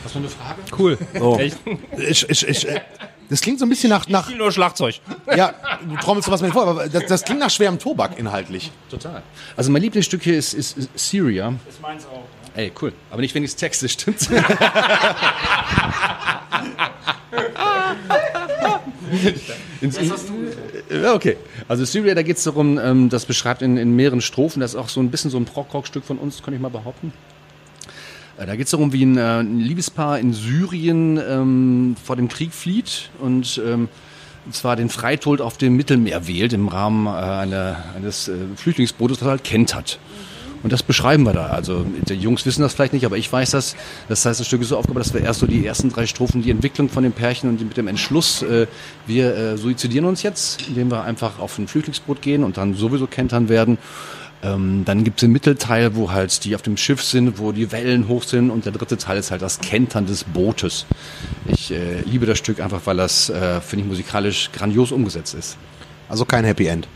Was 0.03 0.11
für 0.11 0.19
eine 0.19 0.29
Frage? 0.29 0.61
Cool. 0.77 0.97
Oh. 1.19 1.37
Echt? 1.37 1.57
Ich, 1.97 2.29
ich, 2.29 2.47
ich, 2.47 2.67
äh, 2.67 2.81
das 3.29 3.41
klingt 3.41 3.59
so 3.59 3.65
ein 3.65 3.69
bisschen 3.69 3.89
nach, 3.89 4.07
nach 4.07 4.25
Spiel 4.25 4.37
nur 4.37 4.51
Schlagzeug. 4.51 4.99
ja, 5.35 5.53
du 5.87 5.95
trommelst 5.97 6.25
sowas 6.25 6.41
mit 6.41 6.51
vor, 6.51 6.65
aber 6.67 6.89
das, 6.89 7.05
das 7.05 7.23
klingt 7.23 7.39
nach 7.39 7.49
schwerem 7.49 7.77
Tobak 7.79 8.17
inhaltlich. 8.17 8.71
Total. 8.89 9.21
Also 9.55 9.71
mein 9.71 9.81
Lieblingsstück 9.81 10.23
hier 10.23 10.37
ist, 10.37 10.53
ist, 10.53 10.77
ist 10.77 10.89
Syria. 10.95 11.53
Das 11.65 11.75
ist 11.75 11.81
meins 11.81 12.05
auch. 12.05 12.23
Ey, 12.55 12.71
cool. 12.81 12.91
Aber 13.11 13.21
nicht 13.21 13.35
wegen 13.35 13.45
des 13.45 13.55
Textes, 13.55 13.91
stimmt's? 13.93 14.29
Ja, 20.89 21.13
okay. 21.13 21.37
Also 21.67 21.85
Syria, 21.85 22.13
da 22.15 22.21
geht 22.21 22.37
es 22.37 22.43
darum, 22.43 22.77
ähm, 22.77 23.09
das 23.09 23.25
beschreibt 23.25 23.61
in, 23.61 23.77
in 23.77 23.95
mehreren 23.95 24.21
Strophen, 24.21 24.59
das 24.59 24.71
ist 24.71 24.75
auch 24.77 24.89
so 24.89 24.99
ein 24.99 25.09
bisschen 25.09 25.31
so 25.31 25.37
ein 25.37 25.45
Prog-Rock-Stück 25.45 26.03
von 26.03 26.17
uns, 26.17 26.43
kann 26.43 26.53
ich 26.53 26.59
mal 26.59 26.69
behaupten. 26.69 27.13
Da 28.45 28.55
geht 28.55 28.65
es 28.65 28.71
darum, 28.71 28.93
wie 28.93 29.03
ein, 29.03 29.17
äh, 29.17 29.39
ein 29.41 29.59
Liebespaar 29.59 30.17
in 30.17 30.31
Syrien 30.33 31.17
ähm, 31.17 31.95
vor 32.01 32.15
dem 32.15 32.29
Krieg 32.29 32.53
flieht 32.53 33.09
und 33.19 33.61
ähm, 33.65 33.89
zwar 34.51 34.77
den 34.77 34.89
Freitod 34.89 35.41
auf 35.41 35.57
dem 35.57 35.75
Mittelmeer 35.75 36.25
wählt 36.25 36.53
im 36.53 36.69
Rahmen 36.69 37.07
äh, 37.07 37.09
einer, 37.09 37.83
eines 37.95 38.29
äh, 38.29 38.35
Flüchtlingsbootes, 38.55 39.19
das 39.19 39.27
er 39.27 39.31
halt 39.31 39.43
kentert. 39.43 39.99
Und 40.61 40.73
das 40.73 40.83
beschreiben 40.83 41.23
wir 41.23 41.33
da. 41.33 41.47
Also 41.47 41.85
die 42.07 42.15
Jungs 42.15 42.45
wissen 42.45 42.61
das 42.61 42.73
vielleicht 42.73 42.93
nicht, 42.93 43.05
aber 43.05 43.17
ich 43.17 43.31
weiß 43.31 43.51
das. 43.51 43.75
Das 44.09 44.25
heißt, 44.25 44.39
das 44.39 44.47
Stück 44.47 44.61
ist 44.61 44.69
so 44.69 44.77
aufgebaut, 44.77 45.05
dass 45.05 45.13
wir 45.13 45.21
erst 45.21 45.39
so 45.39 45.47
die 45.47 45.65
ersten 45.65 45.89
drei 45.89 46.05
Strophen, 46.05 46.41
die 46.41 46.51
Entwicklung 46.51 46.89
von 46.89 47.03
den 47.03 47.13
Pärchen 47.13 47.49
und 47.49 47.61
mit 47.61 47.77
dem 47.77 47.87
Entschluss, 47.87 48.41
äh, 48.41 48.67
wir 49.07 49.35
äh, 49.35 49.57
suizidieren 49.57 50.05
uns 50.05 50.21
jetzt, 50.21 50.67
indem 50.67 50.91
wir 50.91 51.03
einfach 51.03 51.39
auf 51.39 51.57
ein 51.57 51.67
Flüchtlingsboot 51.67 52.21
gehen 52.21 52.43
und 52.43 52.57
dann 52.57 52.73
sowieso 52.73 53.07
kentern 53.07 53.47
werden. 53.47 53.77
Ähm, 54.41 54.83
dann 54.85 55.03
gibt 55.03 55.17
es 55.17 55.21
den 55.21 55.31
Mittelteil, 55.31 55.95
wo 55.95 56.11
halt 56.11 56.45
die 56.45 56.55
auf 56.55 56.61
dem 56.61 56.77
Schiff 56.77 57.03
sind, 57.03 57.39
wo 57.39 57.51
die 57.51 57.71
Wellen 57.71 58.07
hoch 58.07 58.23
sind 58.23 58.49
und 58.49 58.65
der 58.65 58.71
dritte 58.71 58.97
Teil 58.97 59.17
ist 59.17 59.31
halt 59.31 59.41
das 59.41 59.59
Kentern 59.59 60.05
des 60.05 60.23
Bootes. 60.23 60.85
Ich 61.47 61.71
äh, 61.71 62.01
liebe 62.01 62.25
das 62.25 62.37
Stück 62.37 62.61
einfach, 62.61 62.81
weil 62.85 62.97
das, 62.97 63.29
äh, 63.29 63.59
finde 63.59 63.83
ich, 63.83 63.89
musikalisch 63.89 64.49
grandios 64.53 64.91
umgesetzt 64.91 65.33
ist. 65.33 65.57
Also 66.07 66.23
kein 66.23 66.45
Happy 66.45 66.67
End. 66.67 66.87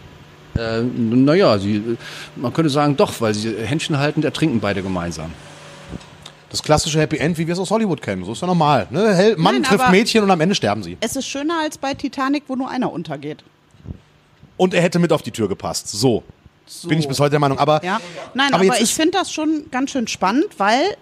Äh, 0.58 0.82
naja, 0.84 1.58
sie, 1.58 1.98
man 2.36 2.54
könnte 2.54 2.70
sagen 2.70 2.96
doch, 2.96 3.20
weil 3.20 3.34
sie 3.34 3.54
Händchen 3.58 3.98
halten, 3.98 4.24
ertrinken 4.24 4.60
beide 4.62 4.82
gemeinsam. 4.82 5.32
Das 6.50 6.62
klassische 6.62 7.00
Happy 7.00 7.18
End, 7.18 7.38
wie 7.38 7.48
wir 7.48 7.54
es 7.54 7.60
aus 7.60 7.72
Hollywood 7.72 8.02
kennen. 8.02 8.24
So 8.24 8.34
ist 8.34 8.42
ja 8.42 8.48
normal. 8.48 8.88
Ne? 8.92 9.34
Mann 9.38 9.56
Nein, 9.56 9.64
trifft 9.64 9.90
Mädchen 9.90 10.24
und 10.24 10.32
am 10.32 10.40
Ende 10.40 10.54
sterben 10.56 10.84
sie. 10.84 10.98
Es 11.02 11.16
ist 11.16 11.28
schöner 11.28 11.56
als 11.64 11.78
bei 11.78 11.94
Titanic, 11.96 12.44
wo 12.48 12.56
nur 12.56 12.70
einer 12.70 12.94
untergeht. 12.94 13.44
Und 14.56 14.76
er 14.76 14.84
hätte 14.84 15.00
mit 15.00 15.12
auf 15.12 15.24
die 15.24 15.32
Tür 15.32 15.50
gepasst. 15.50 15.90
So. 15.90 16.24
So. 16.82 16.88
Bin 16.88 17.00
ich 17.00 17.08
bis 17.08 17.20
heute 17.20 17.32
der 17.32 17.40
Meinung. 17.40 17.60
Aber, 17.60 17.84
Ja, 17.84 18.00
nein, 18.34 18.54
aber 18.54 18.66
aber, 18.66 18.82
ich 18.82 18.94
finde 18.94 19.18
das 19.18 19.32
schon 19.32 19.66
ganz 19.72 19.92
schön 19.92 20.08
spannend, 20.08 20.48
weil 20.58 20.98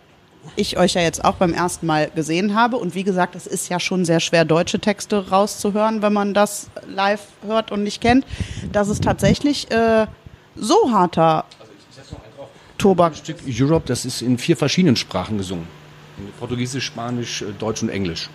ich 0.56 0.78
euch 0.78 0.96
ja 0.96 1.02
jetzt 1.02 1.24
auch 1.24 1.36
beim 1.36 1.54
ersten 1.54 1.86
Mal 1.86 2.10
gesehen 2.14 2.56
habe. 2.56 2.78
Und 2.78 2.94
wie 2.96 3.04
gesagt, 3.04 3.36
es 3.36 3.48
ist 3.48 3.70
ja 3.70 3.80
schon 3.80 4.06
sehr 4.06 4.20
schwer, 4.20 4.44
deutsche 4.44 4.80
Texte 4.80 5.30
rauszuhören, 5.30 6.02
wenn 6.02 6.14
man 6.14 6.34
das 6.34 6.70
live 6.88 7.22
hört 7.46 7.72
und 7.72 7.84
nicht 7.84 8.02
kennt. 8.02 8.26
Das 8.72 8.90
ist 8.90 9.04
tatsächlich 9.04 9.72
äh, 9.72 10.08
so 10.56 10.92
harter 10.92 11.46
Tobak. 12.78 13.16
Stück 13.16 13.38
Europe, 13.48 13.86
das 13.88 14.06
ist 14.06 14.22
in 14.22 14.38
vier 14.38 14.58
verschiedenen 14.58 14.96
Sprachen 14.96 15.38
gesungen. 15.38 15.68
In 16.18 16.32
Portugiesisch, 16.40 16.86
Spanisch, 16.86 17.44
äh, 17.44 17.54
Deutsch 17.58 17.84
und 17.84 17.90
Englisch. 17.90 18.30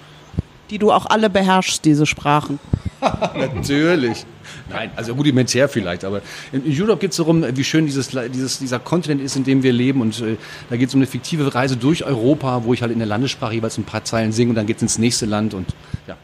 Die 0.70 0.78
du 0.78 0.92
auch 0.92 1.06
alle 1.06 1.28
beherrschst, 1.28 1.84
diese 1.84 2.06
Sprachen. 2.06 2.58
Natürlich. 3.00 4.24
Nein, 4.70 4.90
also 4.96 5.12
rudimentär 5.12 5.68
vielleicht, 5.68 6.04
aber 6.04 6.22
in 6.52 6.62
Europe 6.66 7.00
geht 7.00 7.12
es 7.12 7.18
darum, 7.18 7.44
wie 7.56 7.64
schön 7.64 7.86
dieses, 7.86 8.08
dieses, 8.08 8.58
dieser 8.58 8.80
Kontinent 8.80 9.20
ist, 9.20 9.36
in 9.36 9.44
dem 9.44 9.62
wir 9.62 9.72
leben. 9.72 10.00
Und 10.00 10.20
äh, 10.20 10.36
da 10.70 10.76
geht 10.76 10.88
es 10.88 10.94
um 10.94 11.00
eine 11.00 11.06
fiktive 11.06 11.54
Reise 11.54 11.76
durch 11.76 12.04
Europa, 12.04 12.64
wo 12.64 12.74
ich 12.74 12.82
halt 12.82 12.92
in 12.92 12.98
der 12.98 13.06
Landessprache 13.06 13.54
jeweils 13.54 13.78
ein 13.78 13.84
paar 13.84 14.04
Zeilen 14.04 14.32
singe 14.32 14.50
und 14.50 14.56
dann 14.56 14.66
geht 14.66 14.76
es 14.76 14.82
ins 14.82 14.98
nächste 14.98 15.26
Land 15.26 15.54
und 15.54 15.68
ja. 16.06 16.16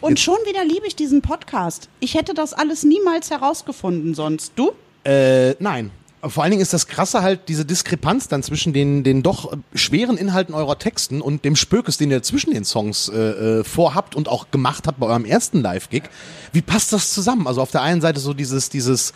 Und 0.00 0.20
schon 0.20 0.38
wieder 0.46 0.64
liebe 0.64 0.86
ich 0.86 0.94
diesen 0.94 1.22
Podcast. 1.22 1.88
Ich 2.00 2.14
hätte 2.14 2.32
das 2.32 2.54
alles 2.54 2.84
niemals 2.84 3.30
herausgefunden 3.30 4.14
sonst. 4.14 4.52
Du? 4.54 4.72
Äh, 5.04 5.54
nein. 5.58 5.90
Vor 6.22 6.42
allen 6.42 6.50
Dingen 6.50 6.62
ist 6.62 6.72
das 6.72 6.88
Krasse 6.88 7.22
halt 7.22 7.48
diese 7.48 7.64
Diskrepanz 7.64 8.26
dann 8.26 8.42
zwischen 8.42 8.72
den, 8.72 9.04
den 9.04 9.22
doch 9.22 9.56
schweren 9.72 10.16
Inhalten 10.16 10.52
eurer 10.52 10.78
Texten 10.78 11.20
und 11.20 11.44
dem 11.44 11.54
Spökes, 11.54 11.96
den 11.96 12.10
ihr 12.10 12.22
zwischen 12.22 12.52
den 12.52 12.64
Songs 12.64 13.08
äh, 13.08 13.16
äh, 13.60 13.64
vorhabt 13.64 14.16
und 14.16 14.28
auch 14.28 14.50
gemacht 14.50 14.88
habt 14.88 14.98
bei 14.98 15.06
eurem 15.06 15.24
ersten 15.24 15.60
Live-Gig. 15.60 16.04
Wie 16.52 16.62
passt 16.62 16.92
das 16.92 17.14
zusammen? 17.14 17.46
Also 17.46 17.62
auf 17.62 17.70
der 17.70 17.82
einen 17.82 18.00
Seite 18.00 18.18
so 18.18 18.34
dieses, 18.34 18.68
dieses, 18.68 19.12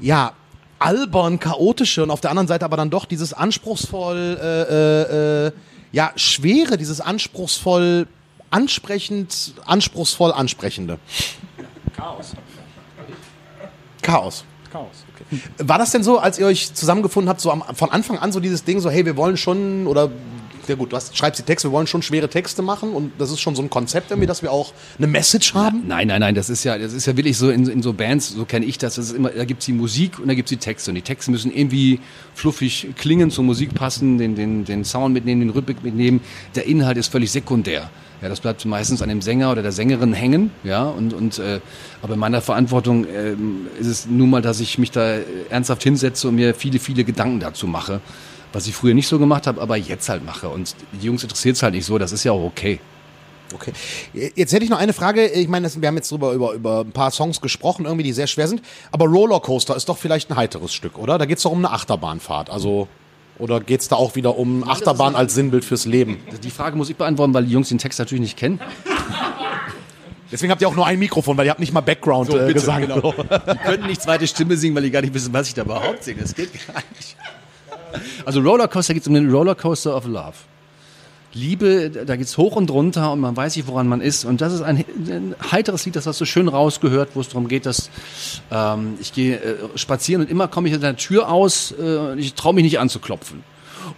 ja, 0.00 0.32
albern, 0.80 1.38
chaotische 1.38 2.02
und 2.02 2.10
auf 2.10 2.20
der 2.20 2.30
anderen 2.30 2.48
Seite 2.48 2.64
aber 2.64 2.76
dann 2.76 2.90
doch 2.90 3.04
dieses 3.04 3.32
anspruchsvoll, 3.32 4.38
äh, 4.40 4.62
äh, 4.62 5.46
äh, 5.46 5.52
ja, 5.92 6.12
schwere, 6.16 6.76
dieses 6.76 7.00
anspruchsvoll, 7.00 8.08
ansprechend, 8.50 9.54
anspruchsvoll 9.66 10.32
ansprechende. 10.32 10.98
Chaos. 11.96 12.34
Chaos. 14.02 14.44
Chaos. 14.72 15.04
War 15.58 15.78
das 15.78 15.90
denn 15.90 16.02
so, 16.02 16.18
als 16.18 16.38
ihr 16.38 16.46
euch 16.46 16.74
zusammengefunden 16.74 17.28
habt, 17.28 17.40
so 17.40 17.50
am, 17.50 17.62
von 17.74 17.90
Anfang 17.90 18.18
an 18.18 18.32
so 18.32 18.40
dieses 18.40 18.64
Ding, 18.64 18.80
so 18.80 18.90
hey, 18.90 19.04
wir 19.04 19.16
wollen 19.16 19.36
schon, 19.36 19.86
oder 19.86 20.10
ja 20.68 20.74
gut, 20.74 20.92
du 20.92 20.96
hast, 20.96 21.16
schreibst 21.16 21.40
die 21.40 21.44
Texte, 21.44 21.68
wir 21.68 21.72
wollen 21.72 21.86
schon 21.86 22.02
schwere 22.02 22.28
Texte 22.28 22.62
machen 22.62 22.92
und 22.92 23.12
das 23.18 23.30
ist 23.30 23.40
schon 23.40 23.54
so 23.54 23.62
ein 23.62 23.70
Konzept 23.70 24.10
irgendwie, 24.10 24.26
dass 24.26 24.42
wir 24.42 24.50
auch 24.50 24.72
eine 24.98 25.06
Message 25.06 25.54
haben? 25.54 25.84
Nein, 25.86 26.08
nein, 26.08 26.20
nein, 26.20 26.34
das 26.34 26.50
ist 26.50 26.64
ja, 26.64 26.78
das 26.78 26.92
ist 26.92 27.06
ja 27.06 27.16
wirklich 27.16 27.36
so 27.36 27.50
in, 27.50 27.68
in 27.68 27.82
so 27.82 27.92
Bands, 27.92 28.30
so 28.30 28.44
kenne 28.44 28.66
ich 28.66 28.78
das. 28.78 28.94
das 28.94 29.12
immer, 29.12 29.30
da 29.30 29.44
gibt's 29.44 29.66
die 29.66 29.72
Musik 29.72 30.18
und 30.18 30.28
da 30.28 30.34
gibt's 30.34 30.50
die 30.50 30.56
Texte. 30.56 30.90
Und 30.90 30.94
die 30.96 31.02
Texte 31.02 31.30
müssen 31.30 31.54
irgendwie 31.54 32.00
fluffig 32.34 32.88
klingen, 32.96 33.30
zur 33.30 33.44
Musik 33.44 33.74
passen, 33.74 34.18
den, 34.18 34.34
den, 34.34 34.64
den 34.64 34.84
Sound 34.84 35.14
mitnehmen, 35.14 35.40
den 35.40 35.50
Rhythmik 35.50 35.82
mitnehmen. 35.82 36.20
Der 36.54 36.66
Inhalt 36.66 36.96
ist 36.96 37.08
völlig 37.08 37.30
sekundär. 37.30 37.90
Ja, 38.22 38.28
das 38.28 38.40
bleibt 38.40 38.64
meistens 38.64 39.02
an 39.02 39.08
dem 39.08 39.20
Sänger 39.20 39.52
oder 39.52 39.62
der 39.62 39.72
Sängerin 39.72 40.12
hängen, 40.12 40.50
ja, 40.62 40.84
und, 40.84 41.12
und 41.12 41.38
äh, 41.38 41.60
aber 42.00 42.14
in 42.14 42.20
meiner 42.20 42.40
Verantwortung 42.40 43.06
ähm, 43.06 43.66
ist 43.78 43.86
es 43.86 44.06
nun 44.06 44.30
mal, 44.30 44.40
dass 44.40 44.60
ich 44.60 44.78
mich 44.78 44.90
da 44.90 45.18
ernsthaft 45.50 45.82
hinsetze 45.82 46.28
und 46.28 46.36
mir 46.36 46.54
viele, 46.54 46.78
viele 46.78 47.04
Gedanken 47.04 47.40
dazu 47.40 47.66
mache, 47.66 48.00
was 48.52 48.66
ich 48.66 48.74
früher 48.74 48.94
nicht 48.94 49.08
so 49.08 49.18
gemacht 49.18 49.46
habe, 49.46 49.60
aber 49.60 49.76
jetzt 49.76 50.08
halt 50.08 50.24
mache. 50.24 50.48
Und 50.48 50.74
die 50.92 51.06
Jungs 51.06 51.22
interessiert 51.22 51.56
es 51.56 51.62
halt 51.62 51.74
nicht 51.74 51.84
so, 51.84 51.98
das 51.98 52.12
ist 52.12 52.24
ja 52.24 52.32
auch 52.32 52.44
okay. 52.44 52.80
Okay. 53.52 53.72
Jetzt 54.34 54.52
hätte 54.52 54.64
ich 54.64 54.70
noch 54.70 54.78
eine 54.78 54.92
Frage. 54.92 55.26
Ich 55.26 55.48
meine, 55.48 55.70
wir 55.74 55.88
haben 55.88 55.96
jetzt 55.96 56.10
drüber, 56.10 56.32
über, 56.32 56.52
über 56.52 56.80
ein 56.80 56.92
paar 56.92 57.10
Songs 57.10 57.40
gesprochen, 57.40 57.84
irgendwie, 57.84 58.02
die 58.02 58.12
sehr 58.12 58.26
schwer 58.26 58.48
sind. 58.48 58.62
Aber 58.90 59.06
Rollercoaster 59.06 59.76
ist 59.76 59.88
doch 59.88 59.98
vielleicht 59.98 60.30
ein 60.30 60.36
heiteres 60.36 60.72
Stück, 60.72 60.98
oder? 60.98 61.18
Da 61.18 61.26
geht 61.26 61.38
es 61.38 61.44
doch 61.44 61.52
um 61.52 61.58
eine 61.58 61.70
Achterbahnfahrt. 61.70 62.50
Also, 62.50 62.88
oder 63.38 63.60
geht 63.60 63.80
es 63.80 63.88
da 63.88 63.96
auch 63.96 64.14
wieder 64.14 64.36
um 64.38 64.68
Achterbahn 64.68 65.14
als 65.16 65.34
Sinnbild 65.34 65.64
fürs 65.64 65.86
Leben? 65.86 66.18
Die 66.42 66.50
Frage 66.50 66.76
muss 66.76 66.90
ich 66.90 66.96
beantworten, 66.96 67.34
weil 67.34 67.44
die 67.44 67.52
Jungs 67.52 67.68
den 67.68 67.78
Text 67.78 67.98
natürlich 67.98 68.22
nicht 68.22 68.36
kennen. 68.36 68.60
Deswegen 70.30 70.50
habt 70.50 70.62
ihr 70.62 70.68
auch 70.68 70.74
nur 70.74 70.86
ein 70.86 70.98
Mikrofon, 70.98 71.36
weil 71.36 71.46
ihr 71.46 71.50
habt 71.50 71.60
nicht 71.60 71.72
mal 71.72 71.80
Background 71.80 72.30
So, 72.30 72.36
äh, 72.36 72.46
bitte, 72.46 72.54
Gesang. 72.54 72.82
genau. 72.82 73.12
Die 73.52 73.58
können 73.58 73.86
nicht 73.86 74.02
zweite 74.02 74.26
Stimme 74.26 74.56
singen, 74.56 74.74
weil 74.74 74.82
die 74.82 74.90
gar 74.90 75.00
nicht 75.00 75.14
wissen, 75.14 75.32
was 75.32 75.46
ich 75.48 75.54
da 75.54 75.62
überhaupt 75.62 76.02
singe. 76.02 76.22
Das 76.22 76.34
geht 76.34 76.50
gar 76.66 76.82
nicht. 76.96 77.16
Also 78.24 78.40
Rollercoaster 78.40 78.94
geht 78.94 79.02
es 79.02 79.08
um 79.08 79.14
den 79.14 79.30
Rollercoaster 79.30 79.96
of 79.96 80.06
Love. 80.06 80.32
Liebe, 81.34 81.90
da 81.90 82.16
geht's 82.16 82.38
hoch 82.38 82.56
und 82.56 82.70
runter 82.70 83.12
und 83.12 83.20
man 83.20 83.36
weiß 83.36 83.56
nicht, 83.56 83.66
woran 83.68 83.88
man 83.88 84.00
ist. 84.00 84.24
Und 84.24 84.40
das 84.40 84.52
ist 84.52 84.62
ein, 84.62 84.84
ein 85.08 85.34
heiteres 85.50 85.84
Lied, 85.84 85.96
das 85.96 86.06
hast 86.06 86.20
du 86.20 86.24
schön 86.24 86.48
rausgehört, 86.48 87.10
wo 87.14 87.20
es 87.20 87.28
darum 87.28 87.48
geht, 87.48 87.66
dass 87.66 87.90
ähm, 88.50 88.94
ich 89.00 89.12
gehe 89.12 89.36
äh, 89.36 89.56
spazieren 89.76 90.22
und 90.22 90.30
immer 90.30 90.46
komme 90.48 90.68
ich 90.68 90.74
an 90.74 90.80
der 90.80 90.96
Tür 90.96 91.28
aus 91.30 91.74
äh, 91.78 91.82
und 91.96 92.18
ich 92.18 92.34
traue 92.34 92.54
mich 92.54 92.64
nicht 92.64 92.78
anzuklopfen. 92.78 93.42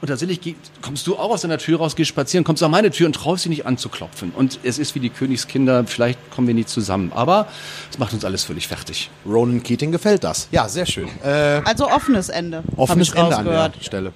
Und 0.00 0.08
tatsächlich 0.08 0.40
geh- 0.40 0.56
kommst 0.82 1.06
du 1.06 1.16
auch 1.16 1.30
aus 1.30 1.42
deiner 1.42 1.58
Tür 1.58 1.78
raus, 1.78 1.94
gehst 1.94 2.08
spazieren, 2.08 2.42
kommst 2.42 2.60
an 2.62 2.70
meine 2.72 2.90
Tür 2.90 3.06
und 3.06 3.12
traust 3.14 3.44
dich 3.44 3.50
nicht 3.50 3.66
anzuklopfen. 3.66 4.32
Und 4.34 4.58
es 4.64 4.78
ist 4.80 4.94
wie 4.96 5.00
die 5.00 5.10
Königskinder, 5.10 5.84
vielleicht 5.86 6.18
kommen 6.32 6.48
wir 6.48 6.54
nie 6.54 6.64
zusammen. 6.64 7.12
Aber 7.14 7.46
es 7.92 7.98
macht 7.98 8.12
uns 8.12 8.24
alles 8.24 8.42
völlig 8.44 8.66
fertig. 8.66 9.10
Ronan 9.24 9.62
Keating 9.62 9.92
gefällt 9.92 10.24
das. 10.24 10.48
Ja, 10.50 10.68
sehr 10.68 10.86
schön. 10.86 11.08
Äh, 11.22 11.60
Also 11.64 11.88
offenes 11.88 12.30
Ende. 12.30 12.64
offenes 12.76 13.10
Ende 13.10 13.36
an 13.36 13.44
der 13.44 13.54
rausgehört. 13.54 13.84
Stelle. 13.84 14.12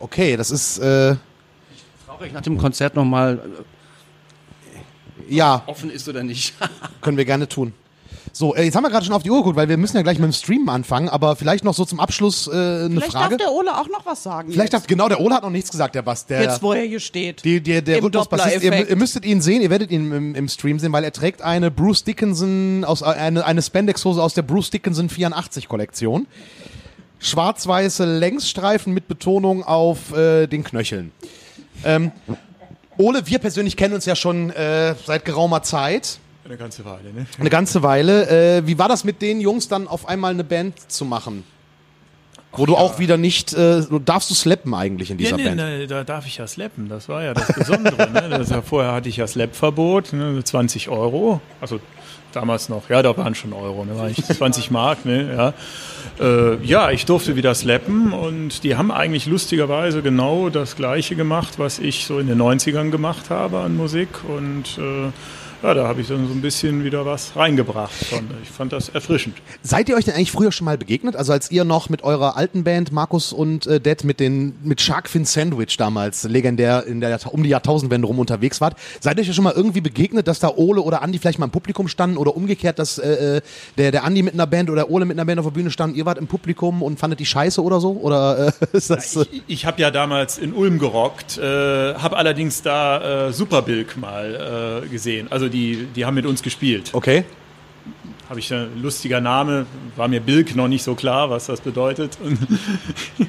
Okay, 0.00 0.36
das 0.36 0.50
ist, 0.50 0.78
äh, 0.78 1.14
Brauche 2.16 2.28
ich 2.28 2.32
nach 2.32 2.40
dem 2.40 2.56
Konzert 2.56 2.94
nochmal 2.94 3.38
ja, 5.28 5.62
offen 5.66 5.90
ist 5.90 6.08
oder 6.08 6.22
nicht? 6.22 6.54
können 7.02 7.18
wir 7.18 7.26
gerne 7.26 7.46
tun. 7.46 7.74
So, 8.32 8.54
äh, 8.54 8.64
jetzt 8.64 8.74
haben 8.74 8.84
wir 8.84 8.90
gerade 8.90 9.04
schon 9.04 9.14
auf 9.14 9.22
die 9.22 9.30
Uhr 9.30 9.36
geguckt, 9.36 9.56
weil 9.56 9.68
wir 9.68 9.76
müssen 9.76 9.98
ja 9.98 10.02
gleich 10.02 10.18
mit 10.18 10.24
dem 10.24 10.32
Stream 10.32 10.66
anfangen, 10.70 11.10
aber 11.10 11.36
vielleicht 11.36 11.62
noch 11.62 11.74
so 11.74 11.84
zum 11.84 12.00
Abschluss 12.00 12.46
äh, 12.46 12.52
eine 12.52 12.88
Vielleicht 12.88 13.12
Frage. 13.12 13.36
darf 13.36 13.46
der 13.48 13.52
Ole 13.52 13.78
auch 13.78 13.88
noch 13.88 14.06
was 14.06 14.22
sagen. 14.22 14.50
vielleicht 14.50 14.72
jetzt. 14.72 14.82
darf, 14.82 14.86
genau, 14.86 15.08
der 15.08 15.20
Ole 15.20 15.34
hat 15.34 15.42
noch 15.42 15.50
nichts 15.50 15.70
gesagt, 15.70 15.94
der 15.94 16.06
was, 16.06 16.24
der, 16.24 16.40
jetzt, 16.40 16.62
wo 16.62 16.72
er 16.72 16.84
hier 16.84 17.00
steht. 17.00 17.44
Die, 17.44 17.60
die, 17.60 17.82
der 17.82 17.98
Im 17.98 18.04
Rhythmusbassist, 18.04 18.62
ihr, 18.62 18.88
ihr 18.88 18.96
müsstet 18.96 19.26
ihn 19.26 19.42
sehen, 19.42 19.60
ihr 19.60 19.68
werdet 19.68 19.90
ihn 19.90 20.10
im, 20.10 20.34
im 20.34 20.48
Stream 20.48 20.78
sehen, 20.78 20.92
weil 20.92 21.04
er 21.04 21.12
trägt 21.12 21.42
eine 21.42 21.70
Bruce 21.70 22.04
Dickinson, 22.04 22.84
aus, 22.84 23.02
eine, 23.02 23.44
eine 23.44 23.60
Spandex-Hose 23.60 24.22
aus 24.22 24.32
der 24.32 24.42
Bruce 24.42 24.70
Dickinson 24.70 25.10
84 25.10 25.68
Kollektion. 25.68 26.26
Schwarz-weiße 27.18 28.04
Längsstreifen 28.04 28.94
mit 28.94 29.06
Betonung 29.06 29.64
auf 29.64 30.16
äh, 30.16 30.46
den 30.46 30.64
Knöcheln. 30.64 31.12
Ähm, 31.84 32.12
Ole, 32.98 33.26
wir 33.26 33.38
persönlich 33.38 33.76
kennen 33.76 33.94
uns 33.94 34.06
ja 34.06 34.16
schon 34.16 34.50
äh, 34.50 34.94
seit 35.04 35.24
geraumer 35.24 35.62
Zeit. 35.62 36.18
Eine 36.44 36.56
ganze 36.56 36.84
Weile, 36.84 37.12
ne? 37.12 37.26
Eine 37.38 37.50
ganze 37.50 37.82
Weile. 37.82 38.58
Äh, 38.58 38.66
wie 38.66 38.78
war 38.78 38.88
das 38.88 39.04
mit 39.04 39.20
den 39.20 39.40
Jungs 39.40 39.68
dann 39.68 39.88
auf 39.88 40.08
einmal 40.08 40.32
eine 40.32 40.44
Band 40.44 40.90
zu 40.90 41.04
machen? 41.04 41.44
Wo 42.52 42.64
du 42.64 42.74
auch 42.74 42.98
wieder 42.98 43.18
nicht, 43.18 43.52
äh, 43.52 43.82
darfst 44.04 44.30
du 44.30 44.34
slappen 44.34 44.72
eigentlich 44.72 45.10
in 45.10 45.18
dieser 45.18 45.32
Ja, 45.32 45.36
nee, 45.36 45.44
Band. 45.44 45.56
nee, 45.56 45.86
da 45.86 46.04
darf 46.04 46.26
ich 46.26 46.38
ja 46.38 46.46
slappen, 46.46 46.88
das 46.88 47.06
war 47.08 47.22
ja 47.22 47.34
das 47.34 47.52
Besondere. 47.52 48.10
ne? 48.10 48.28
das 48.30 48.48
ja, 48.48 48.62
vorher 48.62 48.92
hatte 48.92 49.10
ich 49.10 49.18
ja 49.18 49.26
Slap-Verbot, 49.26 50.14
ne? 50.14 50.42
20 50.42 50.88
Euro, 50.88 51.42
also 51.60 51.80
damals 52.36 52.68
noch, 52.68 52.90
ja, 52.90 53.02
da 53.02 53.16
waren 53.16 53.34
schon 53.34 53.52
Euro, 53.52 53.84
ne? 53.84 53.96
war 53.96 54.10
ich 54.10 54.22
20 54.24 54.70
Mark, 54.70 55.04
ne? 55.04 55.34
ja. 55.34 55.54
Äh, 56.24 56.64
ja, 56.64 56.90
ich 56.90 57.06
durfte 57.06 57.36
wieder 57.36 57.54
slappen 57.54 58.12
und 58.12 58.62
die 58.62 58.76
haben 58.76 58.90
eigentlich 58.90 59.26
lustigerweise 59.26 60.02
genau 60.02 60.50
das 60.50 60.76
Gleiche 60.76 61.16
gemacht, 61.16 61.58
was 61.58 61.78
ich 61.78 62.06
so 62.06 62.18
in 62.18 62.26
den 62.26 62.40
90ern 62.40 62.90
gemacht 62.90 63.30
habe 63.30 63.60
an 63.60 63.76
Musik 63.76 64.08
und 64.28 64.78
äh, 64.78 65.10
ja, 65.62 65.74
da 65.74 65.88
habe 65.88 66.00
ich 66.00 66.08
dann 66.08 66.26
so 66.28 66.32
ein 66.34 66.40
bisschen 66.42 66.84
wieder 66.84 67.06
was 67.06 67.34
reingebracht. 67.36 67.92
Ich 68.42 68.50
fand 68.50 68.72
das 68.72 68.88
erfrischend. 68.88 69.36
Seid 69.62 69.88
ihr 69.88 69.96
euch 69.96 70.04
denn 70.04 70.14
eigentlich 70.14 70.32
früher 70.32 70.52
schon 70.52 70.64
mal 70.64 70.78
begegnet? 70.78 71.16
Also 71.16 71.32
als 71.32 71.50
ihr 71.50 71.64
noch 71.64 71.88
mit 71.88 72.02
eurer 72.02 72.36
alten 72.36 72.64
Band, 72.64 72.92
Markus 72.92 73.32
und 73.32 73.66
äh, 73.66 73.80
Dad, 73.80 74.04
mit 74.04 74.20
den 74.20 74.54
mit 74.62 74.80
Sharkfin 74.80 75.24
Sandwich 75.24 75.76
damals 75.76 76.24
legendär 76.24 76.84
in 76.86 77.00
der 77.00 77.18
um 77.32 77.42
die 77.42 77.48
Jahrtausendwende 77.48 78.06
rum 78.06 78.18
unterwegs 78.18 78.60
wart, 78.60 78.76
seid 79.00 79.16
ihr 79.16 79.22
euch 79.22 79.28
ja 79.28 79.32
schon 79.34 79.44
mal 79.44 79.54
irgendwie 79.54 79.80
begegnet, 79.80 80.28
dass 80.28 80.38
da 80.38 80.52
Ole 80.54 80.80
oder 80.82 81.02
Andi 81.02 81.18
vielleicht 81.18 81.38
mal 81.38 81.46
im 81.46 81.50
Publikum 81.50 81.88
standen 81.88 82.16
oder 82.16 82.36
umgekehrt, 82.36 82.78
dass 82.78 82.98
äh, 82.98 83.36
äh, 83.36 83.40
der, 83.78 83.90
der 83.90 84.04
Andi 84.04 84.22
mit 84.22 84.34
einer 84.34 84.46
Band 84.46 84.70
oder 84.70 84.90
Ole 84.90 85.04
mit 85.04 85.16
einer 85.16 85.24
Band 85.24 85.38
auf 85.38 85.46
der 85.46 85.52
Bühne 85.52 85.70
stand, 85.70 85.96
ihr 85.96 86.06
wart 86.06 86.18
im 86.18 86.26
Publikum 86.26 86.82
und 86.82 86.98
fandet 86.98 87.20
die 87.20 87.26
scheiße 87.26 87.62
oder 87.62 87.80
so? 87.80 87.92
Oder 87.92 88.48
äh, 88.48 88.52
ist 88.76 88.90
das... 88.90 89.16
Äh, 89.16 89.24
Ich, 89.32 89.42
ich 89.48 89.66
habe 89.66 89.80
ja 89.80 89.90
damals 89.90 90.38
in 90.38 90.52
Ulm 90.52 90.78
gerockt, 90.78 91.38
äh, 91.38 91.94
habe 91.94 92.16
allerdings 92.16 92.62
da 92.62 93.32
Superbilk 93.32 93.96
mal 93.96 94.82
gesehen. 94.90 95.30
Also 95.30 95.45
die, 95.48 95.86
die 95.94 96.04
haben 96.04 96.14
mit 96.14 96.26
uns 96.26 96.42
gespielt. 96.42 96.90
okay. 96.92 97.24
Habe 98.28 98.40
ich 98.40 98.52
ein 98.52 98.82
lustiger 98.82 99.20
Name, 99.20 99.66
war 99.94 100.08
mir 100.08 100.20
Bilk 100.20 100.56
noch 100.56 100.66
nicht 100.66 100.82
so 100.82 100.96
klar, 100.96 101.30
was 101.30 101.46
das 101.46 101.60
bedeutet. 101.60 102.18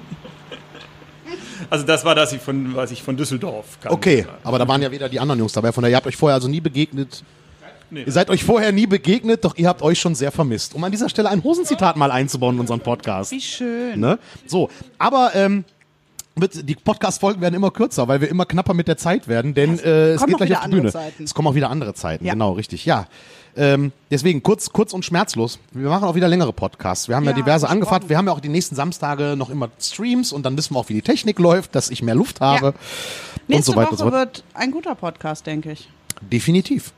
also 1.69 1.85
das 1.85 2.03
war 2.03 2.15
das, 2.15 2.33
ich 2.33 2.41
von, 2.41 2.75
was 2.75 2.89
ich 2.89 3.03
von 3.03 3.15
Düsseldorf 3.15 3.77
kannte. 3.79 3.95
Okay, 3.95 4.25
aber 4.43 4.57
da 4.57 4.67
waren 4.67 4.81
ja 4.81 4.91
wieder 4.91 5.07
die 5.07 5.19
anderen 5.19 5.37
Jungs 5.37 5.53
dabei, 5.53 5.71
von 5.71 5.83
daher 5.83 5.91
ihr 5.91 5.97
habt 5.97 6.07
euch 6.07 6.17
vorher 6.17 6.33
also 6.33 6.47
nie 6.47 6.61
begegnet. 6.61 7.23
Nee. 7.89 8.03
Ihr 8.03 8.11
seid 8.11 8.29
euch 8.29 8.43
vorher 8.43 8.71
nie 8.71 8.87
begegnet, 8.87 9.45
doch 9.45 9.55
ihr 9.55 9.67
habt 9.67 9.81
euch 9.81 9.99
schon 9.99 10.13
sehr 10.13 10.31
vermisst. 10.31 10.75
Um 10.75 10.83
an 10.83 10.91
dieser 10.91 11.09
Stelle 11.09 11.29
ein 11.29 11.43
Hosenzitat 11.43 11.95
mal 11.95 12.11
einzubauen 12.11 12.55
in 12.55 12.61
unseren 12.61 12.81
Podcast. 12.81 13.31
Wie 13.31 13.39
schön. 13.39 13.99
Ne? 13.99 14.19
So, 14.45 14.69
aber 14.97 15.31
ähm, 15.35 15.63
wird, 16.41 16.67
die 16.67 16.75
Podcast-Folgen 16.75 17.41
werden 17.41 17.55
immer 17.55 17.71
kürzer, 17.71 18.07
weil 18.07 18.21
wir 18.21 18.29
immer 18.29 18.45
knapper 18.45 18.73
mit 18.73 18.87
der 18.87 18.97
Zeit 18.97 19.27
werden, 19.27 19.53
denn 19.53 19.79
äh, 19.79 20.11
es 20.11 20.19
kommen 20.21 20.27
geht 20.27 20.35
auch 20.35 20.37
gleich 20.39 20.49
wieder 20.49 20.59
auf 20.59 20.65
die 20.65 20.69
Bühne. 20.71 20.79
andere 20.87 20.93
Zeiten. 20.93 21.23
Es 21.23 21.33
kommen 21.33 21.47
auch 21.47 21.55
wieder 21.55 21.69
andere 21.69 21.93
Zeiten, 21.93 22.25
Ja. 22.25 22.33
genau, 22.33 22.51
richtig, 22.53 22.85
ja. 22.85 23.07
Ähm, 23.55 23.91
deswegen 24.11 24.43
kurz, 24.43 24.71
kurz 24.71 24.93
und 24.93 25.03
schmerzlos. 25.03 25.57
Wir 25.71 25.89
machen 25.89 26.03
auch 26.03 26.13
wieder 26.13 26.27
längere 26.27 26.53
Podcasts. 26.53 27.07
Wir 27.07 27.15
haben 27.15 27.23
ja, 27.23 27.31
Ja, 27.31 27.35
diverse 27.37 27.67
angefragt. 27.67 28.07
Wir 28.07 28.15
haben 28.17 28.27
ja 28.27 28.31
auch 28.33 28.39
die 28.39 28.49
nächsten 28.49 28.75
Samstage 28.75 29.35
noch 29.35 29.49
immer 29.49 29.69
Streams 29.81 30.31
und 30.31 30.45
dann 30.45 30.55
wissen 30.57 30.75
wir 30.75 30.79
auch, 30.79 30.89
wie 30.89 30.93
die 30.93 31.01
Technik 31.01 31.39
läuft, 31.39 31.73
dass 31.73 31.89
ich 31.89 32.03
mehr 32.03 32.13
Luft 32.13 32.39
habe. 32.39 32.67
Und 32.67 32.75
Nächste 33.47 33.71
so 33.71 33.75
weiter 33.75 33.91
Woche 33.93 33.97
so 33.97 34.11
wird 34.11 34.43
ein 34.53 34.69
guter 34.71 34.93
Podcast, 34.93 35.47
denke 35.47 35.71
ich. 35.71 35.89
Definitiv. 36.21 36.93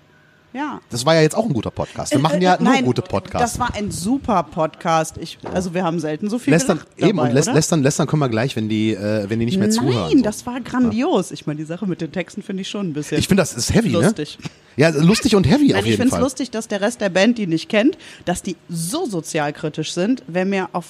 Ja. 0.51 0.79
Das 0.89 1.05
war 1.05 1.13
ja 1.15 1.21
jetzt 1.21 1.35
auch 1.35 1.45
ein 1.45 1.53
guter 1.53 1.69
Podcast. 1.69 2.11
Wir 2.11 2.19
machen 2.19 2.41
ja 2.41 2.55
Äh, 2.55 2.63
nur 2.63 2.73
nein, 2.73 2.85
gute 2.85 3.03
Podcasts. 3.03 3.53
Das 3.53 3.59
war 3.59 3.75
ein 3.75 3.91
super 3.91 4.41
Podcast. 4.43 5.17
Ich, 5.19 5.37
also 5.53 5.73
wir 5.75 5.83
haben 5.83 5.99
selten 5.99 6.27
so 6.29 6.39
viel 6.39 6.51
Lästern, 6.53 6.79
eben, 6.97 7.17
dabei, 7.17 7.29
und 7.31 7.37
oder? 7.37 7.53
lästern, 7.53 7.83
lästern 7.83 8.07
können 8.07 8.21
wir 8.21 8.29
gleich, 8.29 8.55
wenn 8.55 8.67
die, 8.67 8.93
äh, 8.95 9.29
wenn 9.29 9.39
die 9.39 9.45
nicht 9.45 9.59
mehr 9.59 9.69
zuhören. 9.69 10.07
Nein, 10.09 10.17
so. 10.17 10.23
das 10.23 10.45
war 10.47 10.59
grandios. 10.61 11.31
Ich 11.31 11.45
meine, 11.45 11.57
die 11.57 11.65
Sache 11.65 11.85
mit 11.85 12.01
den 12.01 12.11
Texten 12.11 12.41
finde 12.41 12.61
ich 12.61 12.67
schon 12.69 12.87
ein 12.89 12.93
bisschen 12.93 13.19
Ich 13.19 13.27
finde, 13.27 13.41
das 13.41 13.53
ist 13.53 13.73
heavy, 13.73 13.89
lustig. 13.89 14.39
ne? 14.41 14.49
Ja, 14.77 14.89
lustig 14.89 15.35
und 15.35 15.45
heavy 15.47 15.67
Nein, 15.67 15.75
auf 15.77 15.81
ich 15.81 15.85
jeden 15.91 15.97
finde 15.97 16.05
es 16.07 16.11
Fall. 16.11 16.21
lustig, 16.21 16.49
dass 16.51 16.67
der 16.67 16.81
Rest 16.81 17.01
der 17.01 17.09
Band 17.09 17.37
die 17.37 17.45
nicht 17.47 17.69
kennt, 17.69 17.97
dass 18.25 18.41
die 18.41 18.55
so 18.69 19.05
sozialkritisch 19.05 19.93
sind, 19.93 20.23
wenn 20.27 20.49
mir 20.49 20.69
auf 20.71 20.85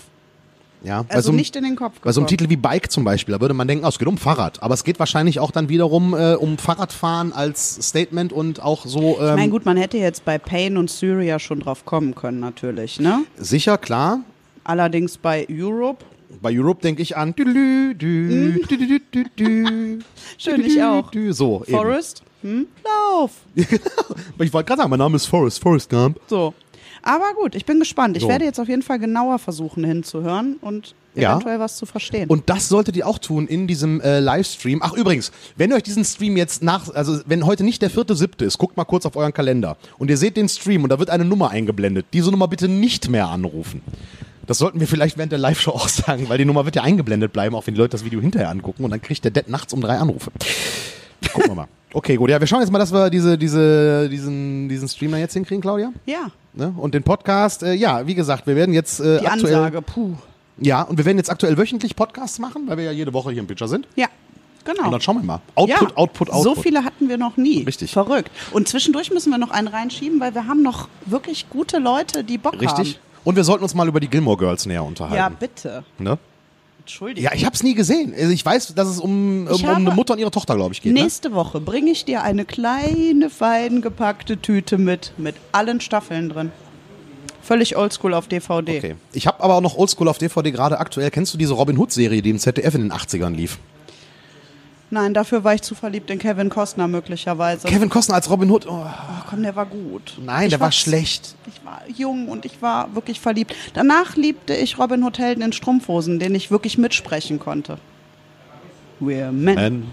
Ja, 0.82 1.06
also 1.10 1.22
so 1.28 1.30
einem- 1.32 1.38
nicht 1.38 1.56
in 1.56 1.63
den 1.63 1.76
Kopf 1.76 2.00
Bei 2.02 2.12
so 2.12 2.22
einem 2.22 2.28
gekommen. 2.28 2.38
Titel 2.38 2.50
wie 2.50 2.56
Bike 2.56 2.89
zum 2.92 3.04
Beispiel, 3.04 3.34
da 3.36 3.42
würde 3.42 3.54
man 3.54 3.68
denken, 3.68 3.84
oh, 3.86 3.89
es 3.89 4.00
geht 4.00 4.08
um 4.08 4.18
Fahrrad. 4.18 4.63
Aber 4.63 4.74
es 4.74 4.84
geht 4.84 4.98
wahrscheinlich 5.00 5.39
auch 5.39 5.52
dann 5.52 5.68
wiederum 5.70 6.13
äh, 6.13 6.36
um 6.36 6.58
Fahrradfahren 6.58 7.34
als 7.34 7.80
Statement 7.89 8.32
und 8.32 8.62
auch 8.62 8.86
so 8.86 9.18
ähm, 9.20 9.30
Ich 9.32 9.36
meine, 9.36 9.50
gut, 9.50 9.65
man 9.65 9.76
hätte 9.78 9.98
jetzt 9.98 10.24
bei 10.24 10.38
Pain 10.38 10.78
und 10.78 10.89
Syria 10.89 11.38
schon 11.39 11.60
drauf 11.60 11.84
kommen 11.86 12.15
können, 12.15 12.39
natürlich, 12.39 13.00
ne? 13.00 13.24
sicher, 13.38 13.78
klar. 13.78 14.22
Allerdings 14.63 15.18
bei 15.18 15.46
Europe. 15.50 16.06
Bei 16.42 16.52
Europe 16.58 16.82
denke 16.82 17.02
ich 17.02 17.18
an. 17.18 17.34
Dü, 17.36 17.44
dü, 17.96 18.62
dü, 18.70 19.26
dü, 19.38 20.00
Schön, 20.38 20.63
ich 20.63 20.82
auch. 20.82 21.12
So, 21.32 21.63
eben. 21.65 21.76
Forrest, 21.76 22.24
hm? 22.44 22.68
Lauf. 22.86 23.32
Ich 23.56 24.54
wollte 24.54 24.68
gerade 24.68 24.78
sagen, 24.78 24.89
mein 24.92 25.00
Name 25.00 25.15
ist 25.18 25.26
Forrest, 25.26 25.60
Forrest 25.62 25.89
Gump. 25.89 26.20
So. 26.28 26.54
Aber 27.01 27.33
gut, 27.35 27.55
ich 27.55 27.65
bin 27.65 27.79
gespannt. 27.79 28.17
Ich 28.17 28.23
So. 28.23 28.29
werde 28.29 28.45
jetzt 28.45 28.59
auf 28.59 28.67
jeden 28.67 28.81
Fall 28.81 28.99
genauer 28.99 29.39
versuchen 29.39 29.83
hinzuhören 29.83 30.57
und 30.62 30.95
Ja. 31.15 31.31
eventuell 31.33 31.59
was 31.59 31.77
zu 31.77 31.85
verstehen. 31.85 32.29
Und 32.29 32.49
das 32.49 32.69
solltet 32.69 32.95
ihr 32.95 33.07
auch 33.07 33.17
tun 33.19 33.47
in 33.47 33.67
diesem 33.67 33.99
äh, 34.01 34.19
Livestream. 34.19 34.79
Ach 34.83 34.93
übrigens, 34.93 35.31
wenn 35.57 35.71
ihr 35.71 35.75
euch 35.77 35.83
diesen 35.83 36.05
Stream 36.05 36.38
jetzt 36.38 36.62
nach, 36.63 36.93
also 36.93 37.19
wenn 37.25 37.45
heute 37.45 37.63
nicht 37.63 37.81
der 37.81 37.89
vierte, 37.89 38.15
siebte 38.15 38.45
ist, 38.45 38.57
guckt 38.57 38.77
mal 38.77 38.85
kurz 38.85 39.05
auf 39.05 39.15
euren 39.15 39.33
Kalender 39.33 39.77
und 39.97 40.09
ihr 40.09 40.17
seht 40.17 40.38
den 40.38 40.47
Stream 40.49 40.83
und 40.83 40.89
da 40.89 40.99
wird 40.99 41.09
eine 41.09 41.25
Nummer 41.25 41.49
eingeblendet. 41.51 42.05
Diese 42.13 42.31
Nummer 42.31 42.47
bitte 42.47 42.67
nicht 42.67 43.09
mehr 43.09 43.27
anrufen. 43.27 43.81
Das 44.45 44.57
sollten 44.57 44.79
wir 44.79 44.88
vielleicht 44.88 45.17
während 45.17 45.31
der 45.31 45.39
Live-Show 45.39 45.71
auch 45.71 45.88
sagen, 45.88 46.27
weil 46.27 46.38
die 46.39 46.45
Nummer 46.45 46.65
wird 46.65 46.75
ja 46.75 46.81
eingeblendet 46.83 47.31
bleiben, 47.33 47.55
auch 47.55 47.65
wenn 47.67 47.75
die 47.75 47.79
Leute 47.79 47.91
das 47.91 48.03
Video 48.05 48.19
hinterher 48.19 48.49
angucken 48.49 48.83
und 48.83 48.91
dann 48.91 49.01
kriegt 49.01 49.23
der 49.23 49.31
Dead 49.31 49.47
nachts 49.47 49.73
um 49.73 49.81
drei 49.81 49.97
Anrufe. 49.97 50.31
Gucken 51.33 51.51
wir 51.51 51.55
mal. 51.55 51.67
Okay, 51.93 52.15
gut. 52.17 52.30
Ja, 52.30 52.39
wir 52.39 52.45
schauen 52.47 52.62
jetzt 52.62 52.71
mal, 52.71 52.78
dass 52.80 52.91
wir 52.93 53.10
diese, 53.10 53.38
diese, 53.38 54.08
diesen, 54.10 54.69
diesen 54.69 54.88
Streamer 54.88 55.17
jetzt 55.17 55.34
hinkriegen, 55.34 55.62
Claudia. 55.62 55.91
ja, 56.06 56.28
Ne? 56.54 56.73
Und 56.78 56.93
den 56.95 57.04
Podcast, 57.04 57.62
äh, 57.63 57.73
ja, 57.73 58.06
wie 58.08 58.15
gesagt, 58.15 58.47
wir 58.47 58.56
werden 58.56 58.73
jetzt 58.73 58.99
äh, 58.99 59.19
die 59.19 59.28
aktuell. 59.28 59.56
Ansage, 59.56 59.82
puh. 59.84 60.13
Ja, 60.58 60.82
und 60.82 60.97
wir 60.97 61.06
werden 61.06 61.17
jetzt 61.17 61.30
aktuell 61.30 61.58
wöchentlich 61.58 61.95
Podcasts 61.95 62.39
machen, 62.39 62.63
weil 62.67 62.78
wir 62.78 62.86
ja 62.86 62.91
jede 62.91 63.13
Woche 63.13 63.32
hier 63.32 63.39
im 63.39 63.47
Pitcher 63.47 63.67
sind. 63.67 63.88
Ja, 63.95 64.08
Und 64.67 64.75
genau. 64.75 64.89
dann 64.91 64.99
schauen 64.99 65.17
wir 65.17 65.23
mal. 65.23 65.41
Output, 65.56 65.89
ja, 65.91 65.95
Output, 65.95 66.30
Output. 66.32 66.43
So 66.56 66.62
viele 66.62 66.84
hatten 66.84 67.08
wir 67.08 67.17
noch 67.17 67.38
nie. 67.38 67.63
Richtig. 67.63 67.91
Verrückt. 67.93 68.30
Und 68.52 68.67
zwischendurch 68.67 69.12
müssen 69.12 69.30
wir 69.30 69.38
noch 69.38 69.52
einen 69.52 69.67
reinschieben, 69.67 70.19
weil 70.19 70.34
wir 70.34 70.47
haben 70.47 70.63
noch 70.63 70.89
wirklich 71.06 71.49
gute 71.49 71.78
Leute, 71.78 72.23
die 72.23 72.38
Bock 72.38 72.60
Richtig. 72.60 72.99
Und 73.23 73.36
wir 73.36 73.43
sollten 73.43 73.63
uns 73.63 73.75
mal 73.75 73.88
über 73.88 73.99
die 73.99 74.08
Gilmore 74.10 74.38
Girls 74.38 74.65
näher 74.65 74.80
haben. 74.80 74.88
unterhalten. 74.88 75.15
Ja, 75.15 75.30
bitte. 75.30 75.84
ne? 75.97 76.17
Entschuldigung. 76.89 77.23
ja 77.23 77.36
ich 77.36 77.45
habe 77.45 77.56
es 77.56 77.62
nie 77.63 77.75
gesehen. 77.75 78.13
Also 78.17 78.32
ich 78.32 78.43
weiß, 78.43 78.73
dass 78.73 78.88
es 78.88 78.99
um, 78.99 79.47
um, 79.47 79.54
Ich 79.56 79.62
um 79.63 79.69
habe- 79.69 79.75
eine 79.78 79.91
Mutter 79.91 80.13
und 80.13 80.19
ihre 80.19 80.32
Tochter, 80.32 80.56
glaube 80.56 80.73
ich, 80.73 80.82
geht. 80.82 80.93
Ne? 80.93 81.02
Nächste 81.04 81.34
Woche 81.34 81.60
bringe 81.62 81.91
ich 81.91 82.04
dir 82.06 82.23
eine 82.23 82.45
kleine, 82.45 83.30
fein 83.30 83.82
gepackte 83.82 84.38
Tüte 84.41 84.78
mit, 84.78 85.13
mit 85.17 85.36
allen 85.52 85.80
Staffeln 85.82 86.30
drin. 86.30 86.52
Völlig 87.41 87.78
oldschool 87.78 88.13
auf 88.13 88.28
DVD. 88.28 88.78
Okay. 88.78 88.95
Ich 89.13 89.25
habe 89.28 89.41
aber 89.43 89.56
auch 89.56 89.62
noch 89.62 89.75
Oldschool 89.78 90.08
auf 90.08 90.17
DVD 90.17 90.52
gerade 90.52 90.78
aktuell. 90.80 91.10
Kennst 91.10 91.34
du 91.34 91.38
diese 91.38 91.54
Robin 91.54 91.78
Hood-Serie, 91.78 92.21
die 92.21 92.30
im 92.30 92.38
ZDF 92.39 92.75
in 92.75 92.82
den 92.82 92.91
80ern 92.91 93.34
lief? 93.36 93.58
Nein, 94.91 95.13
dafür 95.13 95.43
war 95.43 95.54
ich 95.54 95.62
zu 95.62 95.75
verliebt 95.75 96.10
in 96.10 96.17
Kevin 96.17 96.49
Costner 96.49 96.88
möglicherweise. 96.88 97.67
Kevin 97.67 97.89
Costner 97.89 98.15
als 98.15 98.30
Robin 98.30 98.49
Hood. 98.49 98.65
Oh, 98.67 98.84
oh, 98.86 99.23
komm, 99.30 99.43
der 99.43 99.56
war 99.56 99.65
gut. 99.67 100.17
nein, 100.23 100.45
Ich 100.45 100.49
der 100.49 100.60
war 100.60 100.65
war- 100.67 100.71
schlecht. 100.71 101.36
Ich 101.47 101.63
war 101.63 101.82
jung 101.95 102.28
und 102.28 102.45
ich 102.45 102.62
war 102.62 102.95
wirklich 102.95 103.19
verliebt. 103.19 103.54
Danach 103.75 104.15
liebte 104.15 104.56
ich 104.56 104.80
Robin 104.80 105.04
Hood 105.04 105.19
Helden 105.19 105.43
in 105.43 105.54
Strumpfhosen, 105.54 106.17
den 106.19 106.34
ich 106.34 106.49
wirklich 106.49 106.78
mitsprechen 106.78 107.39
konnte. 107.39 107.78
We're 108.99 109.32
men. 109.32 109.56
Men, 109.56 109.88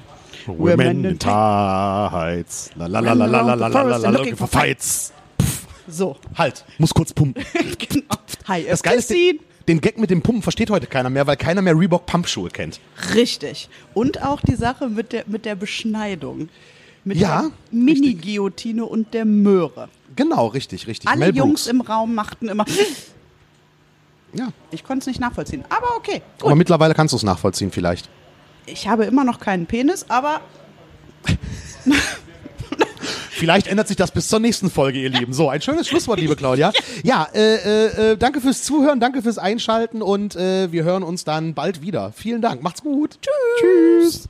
Women 0.46 0.58
women 0.78 1.04
in 1.04 1.04
in 1.12 1.18
tights. 1.18 2.70
La 2.76 2.86
la 2.86 3.00
la 3.00 3.12
la 3.12 3.26
la 3.26 3.40
la 3.42 3.54
la 3.54 3.66
la 3.68 3.82
la 3.82 3.96
la 3.96 4.10
looking 4.10 4.36
for 4.36 4.46
fights. 4.48 5.12
So. 5.88 6.16
Halt, 6.36 6.64
muss 6.78 6.94
kurz 6.94 7.12
pumpen. 7.12 7.44
genau. 7.78 8.04
Hi, 8.48 8.64
Das 8.68 8.82
Geile 8.82 8.98
ist, 8.98 9.12
den, 9.68 9.80
Gag 9.80 9.98
mit 9.98 10.10
dem 10.10 10.22
Pumpen 10.22 10.42
versteht 10.42 10.70
heute 10.70 10.86
keiner 10.86 11.10
mehr, 11.10 11.26
weil 11.26 11.36
keiner 11.36 11.62
mehr 11.62 11.78
Reebok 11.78 12.06
Pumpschuhe 12.06 12.50
kennt. 12.50 12.80
Richtig. 13.14 13.68
Und 13.94 14.22
auch 14.22 14.40
die 14.40 14.54
Sache 14.54 14.88
mit 14.88 15.12
der, 15.12 15.24
mit 15.26 15.44
der 15.44 15.54
Beschneidung. 15.54 16.48
Mit 17.04 17.18
Ja, 17.18 17.42
der 17.42 17.50
Mini-Guillotine 17.70 18.84
und 18.84 19.14
der 19.14 19.24
Möhre. 19.24 19.88
Genau, 20.16 20.48
richtig, 20.48 20.86
richtig. 20.86 21.08
Alle 21.08 21.30
Jungs 21.30 21.66
im 21.66 21.80
Raum 21.80 22.14
machten 22.14 22.48
immer. 22.48 22.64
Ja. 24.32 24.48
Ich 24.70 24.84
konnte 24.84 25.00
es 25.00 25.06
nicht 25.06 25.20
nachvollziehen. 25.20 25.64
Aber 25.68 25.96
okay. 25.96 26.22
Gut. 26.38 26.46
Aber 26.46 26.56
mittlerweile 26.56 26.94
kannst 26.94 27.12
du 27.12 27.16
es 27.16 27.22
nachvollziehen 27.22 27.70
vielleicht. 27.70 28.08
Ich 28.66 28.88
habe 28.88 29.04
immer 29.04 29.24
noch 29.24 29.38
keinen 29.38 29.66
Penis, 29.66 30.06
aber 30.08 30.40
Vielleicht 33.36 33.66
ändert 33.66 33.88
sich 33.88 33.96
das 33.96 34.10
bis 34.10 34.28
zur 34.28 34.40
nächsten 34.40 34.70
Folge, 34.70 34.98
ihr 34.98 35.10
Lieben. 35.10 35.32
So, 35.32 35.48
ein 35.48 35.60
schönes 35.60 35.88
Schlusswort, 35.88 36.20
liebe 36.20 36.36
Claudia. 36.36 36.72
Ja, 37.02 37.28
äh, 37.34 37.56
äh, 37.56 38.12
äh, 38.12 38.16
danke 38.16 38.40
fürs 38.40 38.62
Zuhören, 38.62 39.00
danke 39.00 39.22
fürs 39.22 39.38
Einschalten 39.38 40.02
und 40.02 40.36
äh, 40.36 40.72
wir 40.72 40.84
hören 40.84 41.02
uns 41.02 41.24
dann 41.24 41.54
bald 41.54 41.82
wieder. 41.82 42.12
Vielen 42.12 42.40
Dank. 42.40 42.62
Macht's 42.62 42.82
gut. 42.82 43.18
Tschüss. 43.20 44.22
Tschüss. 44.22 44.28